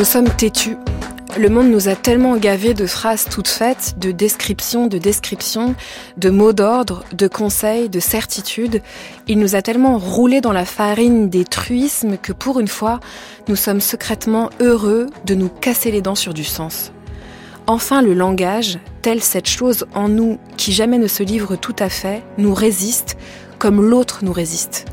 [0.10, 0.76] Sommes têtus.
[1.38, 5.76] Le monde nous a tellement gavés de phrases toutes faites, de descriptions, de descriptions,
[6.18, 8.82] de mots d'ordre, de conseils, de certitudes.
[9.28, 12.99] Il nous a tellement roulés dans la farine des truismes que pour une fois,
[13.47, 16.91] nous sommes secrètement heureux de nous casser les dents sur du sens.
[17.68, 21.88] Enfin, le langage, telle cette chose en nous qui jamais ne se livre tout à
[21.88, 23.16] fait, nous résiste
[23.60, 24.86] comme l'autre nous résiste.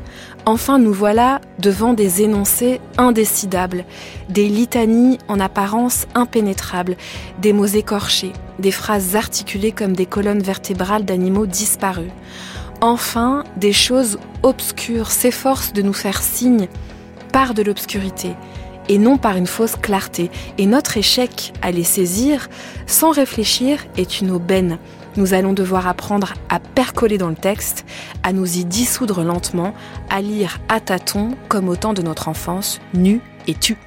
[0.47, 3.83] Enfin, nous voilà devant des énoncés indécidables,
[4.29, 6.95] des litanies en apparence impénétrables,
[7.41, 12.13] des mots écorchés, des phrases articulées comme des colonnes vertébrales d'animaux disparus.
[12.79, 16.69] Enfin, des choses obscures s'efforcent de nous faire signe
[17.33, 18.33] par de l'obscurité
[18.87, 20.31] et non par une fausse clarté.
[20.57, 22.47] Et notre échec à les saisir,
[22.85, 24.77] sans réfléchir, est une aubaine
[25.17, 27.85] nous allons devoir apprendre à percoler dans le texte,
[28.23, 29.73] à nous y dissoudre lentement,
[30.09, 33.77] à lire à tâtons comme au temps de notre enfance, nu et tu.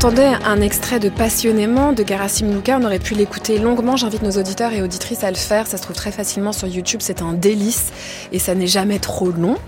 [0.00, 2.78] Entendait un extrait de Passionnément de Garasim Luka.
[2.80, 3.98] On aurait pu l'écouter longuement.
[3.98, 5.66] J'invite nos auditeurs et auditrices à le faire.
[5.66, 7.00] Ça se trouve très facilement sur YouTube.
[7.02, 7.92] C'est un délice
[8.32, 9.58] et ça n'est jamais trop long.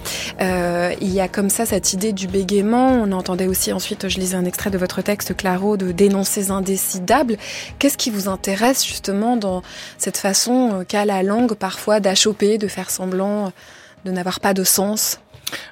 [0.40, 2.88] Euh, il y a comme ça cette idée du bégaiement.
[2.88, 7.36] On entendait aussi ensuite, je lisais un extrait de votre texte, Claro, de dénoncer indécidables.
[7.78, 9.60] Qu'est-ce qui vous intéresse justement dans
[9.98, 13.52] cette façon qu'a la langue parfois d'achoper, de faire semblant
[14.06, 15.18] de n'avoir pas de sens?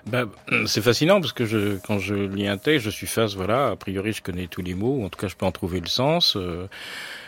[0.07, 0.25] Bah,
[0.67, 3.77] c'est fascinant parce que je, quand je lis un texte, je suis face, voilà, a
[3.77, 5.87] priori je connais tous les mots, ou en tout cas je peux en trouver le
[5.87, 6.69] sens, euh,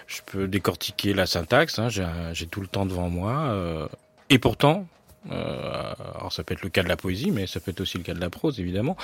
[0.07, 3.87] je peux décortiquer la syntaxe, hein, j'ai tout le temps devant moi, euh,
[4.31, 4.87] et pourtant,
[5.31, 7.97] euh, alors ça peut être le cas de la poésie, mais ça peut être aussi
[7.97, 8.97] le cas de la prose, évidemment.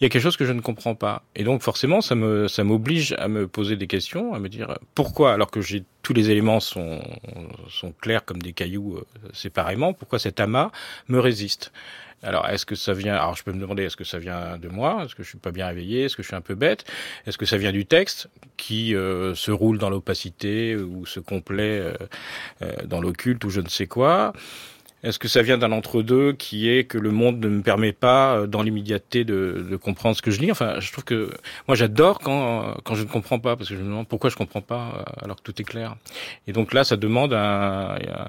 [0.00, 2.14] Il y a quelque chose que je ne comprends pas, et donc forcément, ça
[2.48, 6.14] ça m'oblige à me poser des questions, à me dire pourquoi, alors que j'ai tous
[6.14, 7.02] les éléments sont,
[7.68, 9.00] sont clairs comme des cailloux
[9.34, 10.70] séparément, pourquoi cet amas
[11.08, 11.70] me résiste?
[12.22, 14.68] Alors, est-ce que ça vient Alors, je peux me demander, est-ce que ça vient de
[14.68, 15.04] moi?
[15.04, 16.04] Est-ce que je suis pas bien réveillé?
[16.04, 16.84] Est-ce que je suis un peu bête?
[17.26, 21.78] Est-ce que ça vient du texte qui euh, se roule dans l'opacité ou se complaît
[21.78, 21.92] euh,
[22.62, 24.32] euh, dans l'occulte ou je ne sais quoi?
[25.04, 28.48] Est-ce que ça vient d'un entre-deux qui est que le monde ne me permet pas,
[28.48, 30.50] dans l'immédiateté, de, de, comprendre ce que je lis?
[30.50, 31.30] Enfin, je trouve que
[31.68, 34.34] moi j'adore quand quand je ne comprends pas parce que je me demande pourquoi je
[34.34, 35.94] comprends pas alors que tout est clair.
[36.48, 38.28] Et donc là, ça demande un, un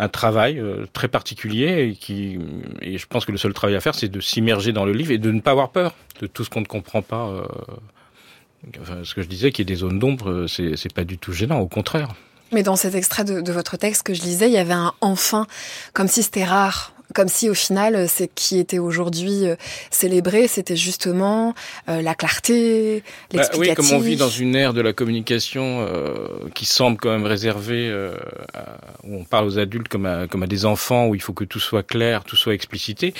[0.00, 2.38] un travail euh, très particulier et qui
[2.80, 5.12] et je pense que le seul travail à faire c'est de s'immerger dans le livre
[5.12, 9.14] et de ne pas avoir peur de tout ce qu'on ne comprend pas euh, ce
[9.14, 11.60] que je disais qu'il y ait des zones d'ombre euh, c'est pas du tout gênant
[11.60, 12.08] au contraire
[12.52, 14.92] mais dans cet extrait de, de, votre texte que je lisais, il y avait un
[15.02, 15.46] enfin,
[15.92, 16.92] comme si c'était rare.
[17.14, 19.56] Comme si au final, c'est qui était aujourd'hui euh,
[19.90, 21.54] célébré, c'était justement
[21.88, 23.02] euh, la clarté,
[23.32, 23.74] l'explicatif.
[23.76, 27.10] Bah oui, comme on vit dans une ère de la communication euh, qui semble quand
[27.10, 28.14] même réservée, euh,
[28.54, 31.32] à, où on parle aux adultes comme à, comme à des enfants, où il faut
[31.32, 33.14] que tout soit clair, tout soit explicité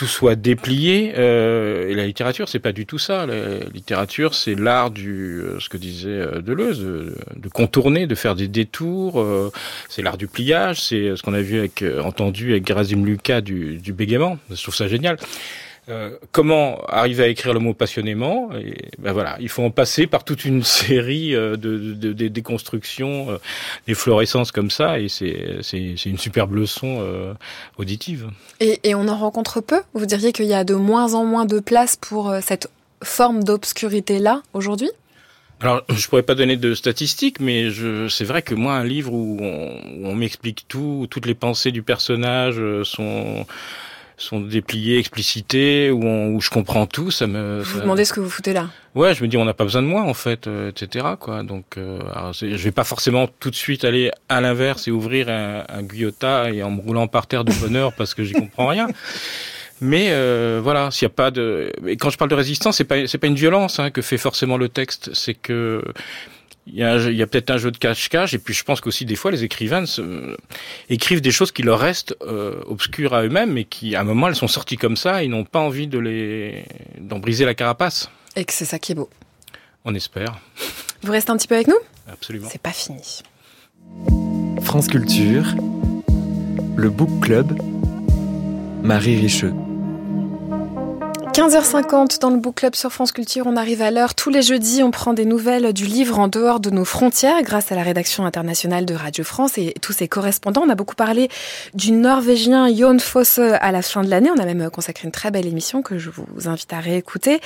[0.00, 1.12] tout soit déplié.
[1.18, 3.26] Euh, et la littérature, c'est pas du tout ça.
[3.26, 8.34] La littérature, c'est l'art du, euh, ce que disait euh, Deleuze, de, contourner, de faire
[8.34, 9.20] des détours.
[9.20, 9.52] Euh,
[9.90, 10.80] c'est l'art du pliage.
[10.80, 14.38] C'est ce qu'on a vu avec, entendu avec Gerasim Lucas du, du bégaiement.
[14.50, 15.18] Je trouve ça génial.
[15.88, 18.50] Euh, comment arriver à écrire le mot passionnément?
[18.54, 23.38] Et ben voilà, il faut en passer par toute une série de, de, de déconstructions,
[23.86, 27.34] des fluorescences comme ça, et c'est une superbe leçon
[27.78, 28.30] auditive.
[28.60, 29.82] Et, et on en rencontre peu?
[29.94, 32.70] Vous diriez qu'il y a de moins en moins de place pour cette
[33.02, 34.90] forme d'obscurité là aujourd'hui?
[35.62, 37.68] Alors, je pourrais pas donner de statistiques, mais
[38.08, 42.58] c'est vrai que moi, un livre où on, m'explique tout, toutes les pensées du personnage
[42.58, 43.46] euh, sont
[44.20, 47.60] sont dépliées, explicitées, où, où je comprends tout, ça me.
[47.62, 48.68] Vous vous demandez ce que vous foutez là?
[48.94, 51.06] Ouais, je me dis on n'a pas besoin de moi en fait, euh, etc.
[51.18, 51.42] Quoi.
[51.42, 52.00] Donc, euh,
[52.32, 56.50] je vais pas forcément tout de suite aller à l'inverse et ouvrir un, un Guyota
[56.50, 58.88] et en me roulant par terre de bonheur parce que j'y comprends rien.
[59.80, 62.84] Mais euh, voilà, s'il n'y a pas de, et quand je parle de résistance, c'est
[62.84, 65.82] pas c'est pas une violence hein, que fait forcément le texte, c'est que
[66.72, 69.16] il y a, a peut-être un jeu de cache-cache, et puis je pense qu'aussi des
[69.16, 69.84] fois les écrivains
[70.88, 74.28] écrivent des choses qui leur restent euh, obscures à eux-mêmes, et qui à un moment
[74.28, 76.64] elles sont sorties comme ça, ils n'ont pas envie de les
[76.98, 78.10] d'en briser la carapace.
[78.36, 79.10] Et que c'est ça qui est beau.
[79.84, 80.38] On espère.
[81.02, 81.78] Vous restez un petit peu avec nous?
[82.10, 82.48] Absolument.
[82.50, 83.22] C'est pas fini.
[84.62, 85.54] France Culture,
[86.76, 87.60] le Book Club,
[88.82, 89.52] Marie Richeux.
[91.32, 94.16] 15h50 dans le Book Club sur France Culture, on arrive à l'heure.
[94.16, 97.70] Tous les jeudis, on prend des nouvelles du livre en dehors de nos frontières grâce
[97.70, 100.62] à la rédaction internationale de Radio France et tous ses correspondants.
[100.66, 101.28] On a beaucoup parlé
[101.72, 104.28] du Norvégien Jon Fosse à la fin de l'année.
[104.36, 107.40] On a même consacré une très belle émission que je vous invite à réécouter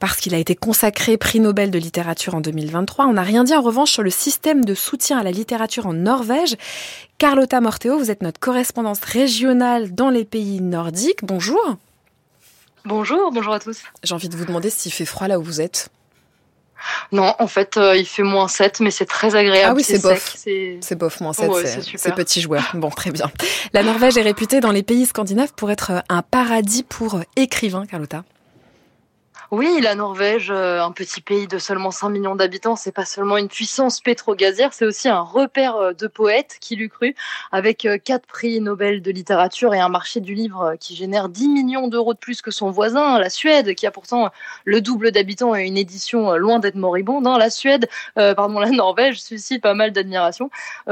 [0.00, 3.06] parce qu'il a été consacré prix Nobel de littérature en 2023.
[3.06, 5.92] On n'a rien dit en revanche sur le système de soutien à la littérature en
[5.92, 6.56] Norvège.
[7.18, 11.24] Carlotta Morteo, vous êtes notre correspondance régionale dans les pays nordiques.
[11.24, 11.78] Bonjour.
[12.84, 13.82] Bonjour, bonjour à tous.
[14.02, 15.90] J'ai envie de vous demander s'il fait froid là où vous êtes.
[17.10, 19.70] Non, en fait, euh, il fait moins 7, mais c'est très agréable.
[19.70, 20.36] Ah oui, c'est bof.
[20.36, 21.50] C'est bof, moins 7,
[21.96, 22.70] c'est petit joueur.
[22.74, 23.30] Bon, très bien.
[23.72, 28.24] La Norvège est réputée dans les pays scandinaves pour être un paradis pour écrivains, Carlotta.
[29.50, 33.38] Oui, la Norvège, euh, un petit pays de seulement 5 millions d'habitants, c'est pas seulement
[33.38, 37.14] une puissance pétro-gazière, c'est aussi un repère euh, de poètes, qui l'eût cru,
[37.50, 41.48] avec euh, quatre prix Nobel de littérature et un marché du livre qui génère 10
[41.48, 44.28] millions d'euros de plus que son voisin, la Suède, qui a pourtant
[44.66, 47.26] le double d'habitants et une édition loin d'être moribonde.
[47.26, 47.38] Hein.
[47.38, 50.50] La Suède, pardon, la Norvège suscite pas mal d'admiration,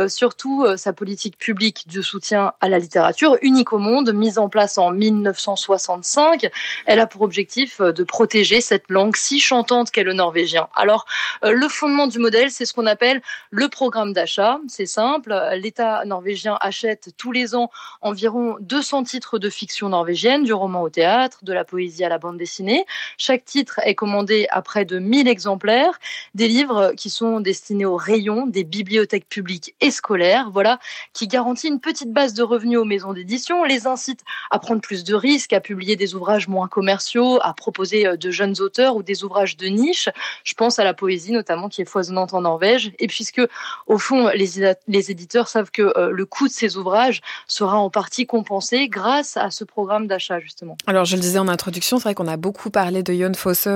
[0.08, 4.78] surtout sa politique publique de soutien à la littérature, unique au monde, mise en place
[4.78, 6.48] en 1965.
[6.86, 10.68] Elle a pour objectif de protéger cette langue si chantante qu'est le norvégien.
[10.74, 11.06] Alors,
[11.44, 14.58] euh, le fondement du modèle, c'est ce qu'on appelle le programme d'achat.
[14.68, 17.70] C'est simple, l'État norvégien achète tous les ans
[18.00, 22.18] environ 200 titres de fiction norvégienne, du roman au théâtre, de la poésie à la
[22.18, 22.84] bande dessinée.
[23.18, 25.98] Chaque titre est commandé à près de 1000 exemplaires,
[26.34, 30.78] des livres qui sont destinés aux rayons des bibliothèques publiques et scolaires, voilà,
[31.12, 34.20] qui garantit une petite base de revenus aux maisons d'édition, les incite
[34.50, 38.30] à prendre plus de risques, à publier des ouvrages moins commerciaux, à proposer euh, de
[38.36, 40.08] jeunes auteurs ou des ouvrages de niche.
[40.44, 42.92] Je pense à la poésie notamment qui est foisonnante en Norvège.
[42.98, 43.42] Et puisque
[43.86, 47.90] au fond les, les éditeurs savent que euh, le coût de ces ouvrages sera en
[47.90, 50.76] partie compensé grâce à ce programme d'achat justement.
[50.86, 53.68] Alors je le disais en introduction, c'est vrai qu'on a beaucoup parlé de Jon Fosse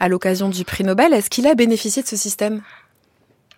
[0.00, 1.12] à l'occasion du prix Nobel.
[1.12, 2.62] Est-ce qu'il a bénéficié de ce système?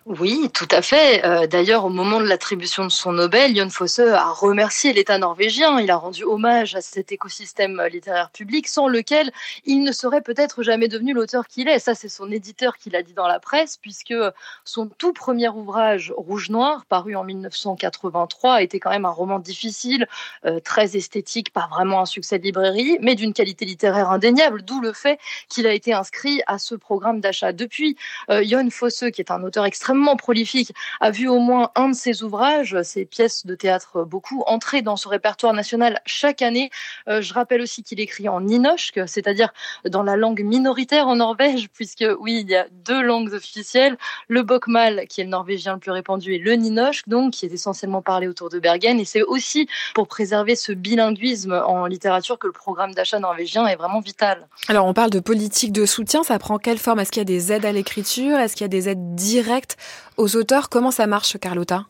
[0.05, 1.23] Oui, tout à fait.
[1.25, 5.79] Euh, d'ailleurs, au moment de l'attribution de son Nobel, Jon Fosse a remercié l'État norvégien.
[5.81, 9.29] Il a rendu hommage à cet écosystème littéraire public sans lequel
[9.65, 11.79] il ne serait peut-être jamais devenu l'auteur qu'il est.
[11.79, 14.15] Ça, c'est son éditeur qui l'a dit dans la presse, puisque
[14.63, 20.07] son tout premier ouvrage, Rouge Noir, paru en 1983, était quand même un roman difficile,
[20.45, 24.79] euh, très esthétique, pas vraiment un succès de librairie, mais d'une qualité littéraire indéniable, d'où
[24.81, 25.19] le fait
[25.49, 27.51] qu'il a été inscrit à ce programme d'achat.
[27.51, 27.97] Depuis,
[28.31, 32.23] euh, Fosse, qui est un auteur extrêmement prolifique, a vu au moins un de ses
[32.23, 36.69] ouvrages, ses pièces de théâtre beaucoup, entrer dans ce répertoire national chaque année.
[37.07, 39.53] Euh, je rappelle aussi qu'il écrit en ninoshk, c'est-à-dire
[39.85, 44.43] dans la langue minoritaire en Norvège, puisque oui, il y a deux langues officielles, le
[44.43, 48.01] bokmal, qui est le norvégien le plus répandu, et le ninoshk, donc, qui est essentiellement
[48.01, 48.99] parlé autour de Bergen.
[48.99, 53.75] Et c'est aussi pour préserver ce bilinguisme en littérature que le programme d'achat norvégien est
[53.75, 54.47] vraiment vital.
[54.67, 56.99] Alors, on parle de politique de soutien, ça prend quelle forme?
[56.99, 58.37] Est-ce qu'il y a des aides à l'écriture?
[58.37, 59.77] Est-ce qu'il y a des aides directes
[60.17, 60.69] aux auteurs.
[60.69, 61.85] Comment ça marche, Carlotta?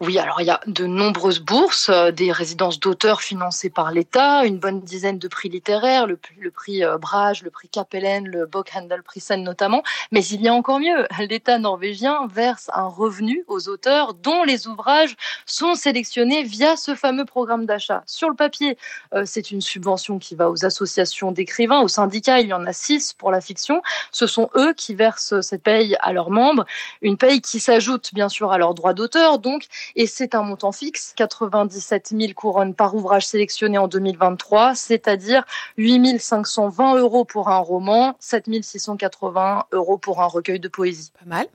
[0.00, 4.44] Oui, alors il y a de nombreuses bourses, euh, des résidences d'auteurs financées par l'État,
[4.44, 6.18] une bonne dizaine de prix littéraires, le,
[6.50, 9.82] prix euh, Brage, le prix Capellen, le Bokhandel-Prisen notamment.
[10.10, 14.66] Mais il y a encore mieux, l'État norvégien verse un revenu aux auteurs dont les
[14.66, 18.02] ouvrages sont sélectionnés via ce fameux programme d'achat.
[18.06, 18.76] Sur le papier,
[19.14, 22.72] euh, c'est une subvention qui va aux associations d'écrivains, aux syndicats, il y en a
[22.72, 23.80] six pour la fiction.
[24.10, 26.64] Ce sont eux qui versent cette paye à leurs membres,
[27.00, 30.42] une paye qui s'ajoute bien sûr à leurs droits d'auteur, donc donc, et c'est un
[30.42, 35.44] montant fixe, 97 000 couronnes par ouvrage sélectionné en 2023, c'est-à-dire
[35.76, 41.12] 8 520 euros pour un roman, 7 680 euros pour un recueil de poésie.
[41.20, 41.46] Pas mal.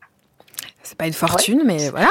[0.81, 2.09] C'est pas une fortune, mais voilà.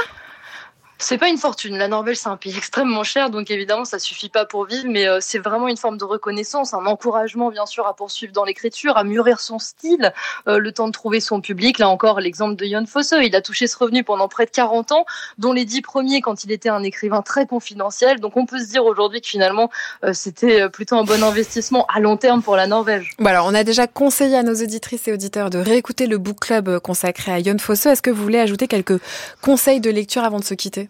[1.01, 1.79] C'est pas une fortune.
[1.79, 5.07] La Norvège, c'est un pays extrêmement cher, donc évidemment, ça suffit pas pour vivre, mais
[5.07, 8.97] euh, c'est vraiment une forme de reconnaissance, un encouragement, bien sûr, à poursuivre dans l'écriture,
[8.97, 10.13] à mûrir son style,
[10.49, 11.79] euh, le temps de trouver son public.
[11.79, 14.91] Là encore, l'exemple de Jon Fosse, il a touché ce revenu pendant près de 40
[14.91, 15.05] ans,
[15.39, 18.19] dont les 10 premiers quand il était un écrivain très confidentiel.
[18.19, 19.71] Donc on peut se dire aujourd'hui que finalement,
[20.05, 23.13] euh, c'était plutôt un bon investissement à long terme pour la Norvège.
[23.21, 26.41] Bon alors, on a déjà conseillé à nos auditrices et auditeurs de réécouter le book
[26.41, 27.87] club consacré à Jon Fosse.
[27.87, 29.01] Est-ce que vous voulez ajouter quelques
[29.43, 30.88] conseils de lecture avant de se quitter?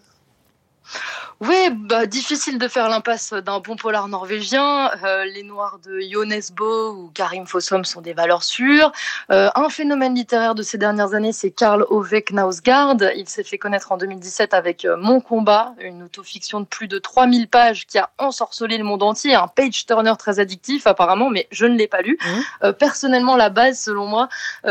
[1.41, 4.91] Oui, bah, difficile de faire l'impasse d'un bon polar norvégien.
[5.05, 8.91] Euh, les Noirs de Jonas Bo ou Karim Fossum sont des valeurs sûres.
[9.31, 12.97] Euh, un phénomène littéraire de ces dernières années, c'est Karl Ove Knausgaard.
[13.15, 16.99] Il s'est fait connaître en 2017 avec euh, Mon combat, une autofiction de plus de
[16.99, 21.47] 3000 pages qui a ensorcelé le monde entier, un page turner très addictif apparemment, mais
[21.51, 22.17] je ne l'ai pas lu.
[22.19, 22.71] Mmh.
[22.73, 24.27] personnellement, la base, selon moi,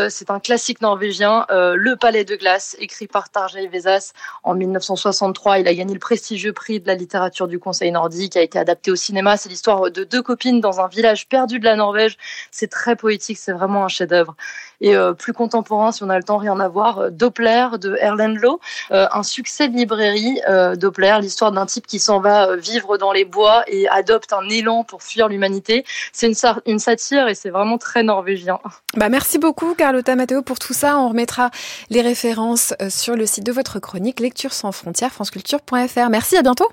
[0.09, 4.13] c'est un classique norvégien, Le Palais de glace, écrit par Tarjei Vesas
[4.43, 5.61] en 1963.
[5.61, 8.91] Il a gagné le prestigieux prix de la littérature du Conseil nordique, a été adapté
[8.91, 9.37] au cinéma.
[9.37, 12.17] C'est l'histoire de deux copines dans un village perdu de la Norvège.
[12.51, 14.35] C'est très poétique, c'est vraiment un chef-d'œuvre.
[14.81, 17.97] Et euh, plus contemporain, si on a le temps, rien à voir, euh, Doppler de
[18.01, 18.61] Erland Lowe,
[18.91, 20.41] euh, un succès de librairie.
[20.77, 24.85] Doppler, l'histoire d'un type qui s'en va vivre dans les bois et adopte un élan
[24.85, 25.85] pour fuir l'humanité.
[26.13, 26.35] C'est une,
[26.67, 28.59] une satire et c'est vraiment très norvégien.
[28.97, 30.99] Bah merci beaucoup Carlotta Matteo pour tout ça.
[30.99, 31.51] On remettra
[31.91, 36.09] les références sur le site de votre chronique Lecture sans frontières, franceculture.fr.
[36.11, 36.69] Merci, à bientôt.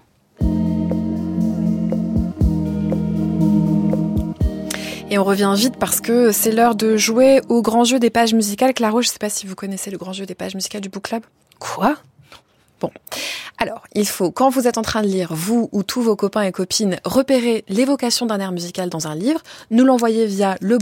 [5.16, 8.34] Et on revient vite parce que c'est l'heure de jouer au grand jeu des pages
[8.34, 8.74] musicales.
[8.74, 10.90] Claro, je ne sais pas si vous connaissez le grand jeu des pages musicales du
[10.90, 11.24] Book Club.
[11.58, 11.96] Quoi?
[12.82, 12.92] Bon.
[13.58, 16.42] Alors, il faut, quand vous êtes en train de lire, vous ou tous vos copains
[16.42, 19.42] et copines, repérer l'évocation d'un air musical dans un livre,
[19.72, 20.78] nous l'envoyer via le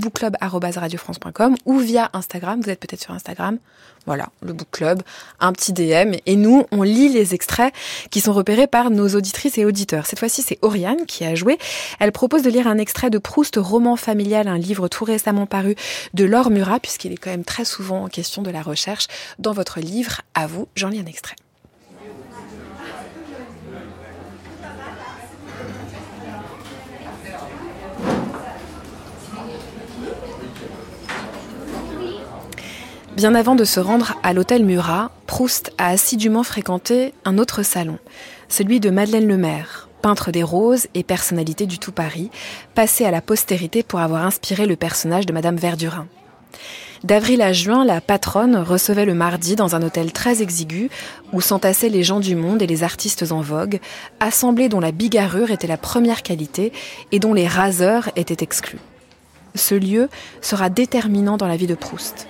[1.66, 2.62] ou via Instagram.
[2.62, 3.60] Vous êtes peut-être sur Instagram.
[4.06, 5.02] Voilà, le book club,
[5.40, 6.16] un petit DM.
[6.26, 7.74] Et nous, on lit les extraits
[8.10, 10.08] qui sont repérés par nos auditrices et auditeurs.
[10.08, 11.60] Cette fois-ci, c'est Oriane qui a joué.
[12.00, 15.76] Elle propose de lire un extrait de Proust, roman familial, un livre tout récemment paru
[16.14, 19.08] de Laure Murat, puisqu'il est quand même très souvent en question de la recherche
[19.38, 20.22] dans votre livre.
[20.34, 21.36] À vous, j'en lis un extrait.
[33.16, 38.00] Bien avant de se rendre à l'hôtel Murat, Proust a assidûment fréquenté un autre salon,
[38.50, 42.32] celui de Madeleine Lemaire, peintre des roses et personnalité du tout Paris,
[42.74, 46.08] passé à la postérité pour avoir inspiré le personnage de Madame Verdurin.
[47.04, 50.90] D'avril à juin, la patronne recevait le mardi dans un hôtel très exigu
[51.34, 53.80] où s'entassaient les gens du monde et les artistes en vogue,
[54.22, 56.74] assemblés dont la bigarrure était la première qualité
[57.12, 58.80] et dont les raseurs étaient exclus.
[59.54, 60.10] Ce lieu
[60.42, 62.28] sera déterminant dans la vie de Proust.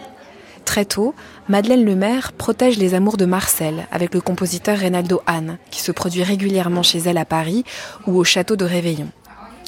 [0.73, 1.13] Très tôt,
[1.49, 6.23] Madeleine Lemaire protège les amours de Marcel avec le compositeur Reynaldo Hahn, qui se produit
[6.23, 7.63] régulièrement chez elle à Paris
[8.07, 9.09] ou au château de Réveillon.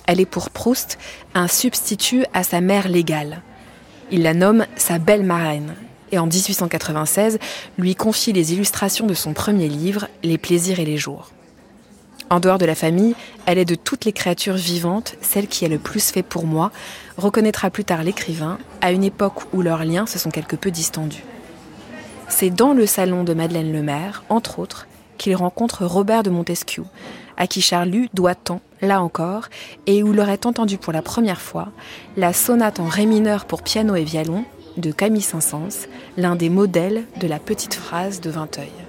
[0.08, 0.98] Elle est pour Proust
[1.36, 3.44] un substitut à sa mère légale.
[4.10, 5.76] Il la nomme sa belle marraine
[6.12, 7.38] et en 1896
[7.78, 11.35] lui confie les illustrations de son premier livre, Les plaisirs et les jours.
[12.30, 13.16] En dehors de la famille,
[13.46, 16.72] elle est de toutes les créatures vivantes celle qui a le plus fait pour moi,
[17.18, 21.24] reconnaîtra plus tard l'écrivain, à une époque où leurs liens se sont quelque peu distendus.
[22.28, 26.84] C'est dans le salon de Madeleine Lemaire, entre autres, qu'il rencontre Robert de Montesquieu,
[27.38, 29.48] à qui Charlut doit tant, là encore,
[29.86, 31.70] et où l'aurait entendu pour la première fois
[32.18, 34.46] la sonate en ré mineur pour piano et violon
[34.78, 38.85] de Camille Saint-Saëns, l'un des modèles de la petite phrase de Vinteuil.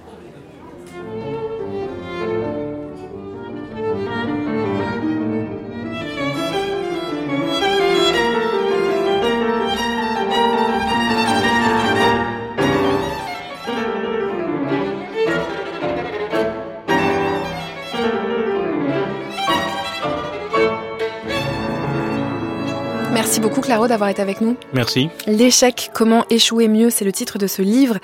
[23.36, 24.56] Merci beaucoup Claro d'avoir été avec nous.
[24.72, 25.10] Merci.
[25.26, 27.98] L'échec, comment échouer mieux, c'est le titre de ce livre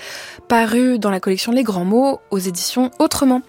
[0.47, 3.41] paru dans la collection Les Grands Mots aux éditions Autrement.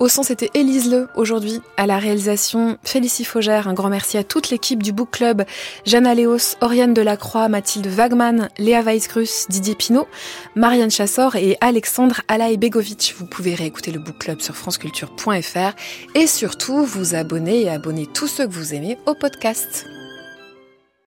[0.00, 1.60] Au son, c'était Élise Le aujourd'hui.
[1.76, 3.68] À la réalisation, Félicie Faugère.
[3.68, 5.44] Un grand merci à toute l'équipe du Book Club.
[5.86, 10.08] Jeanne Aléos, Oriane Delacroix, Mathilde Wagman, Léa Weisgrus, Didier Pinault,
[10.56, 13.14] Marianne Chassor et Alexandre Alaï-Begovic.
[13.16, 15.76] Vous pouvez réécouter le Book Club sur franceculture.fr
[16.16, 19.86] et surtout vous abonner et abonner tous ceux que vous aimez au podcast.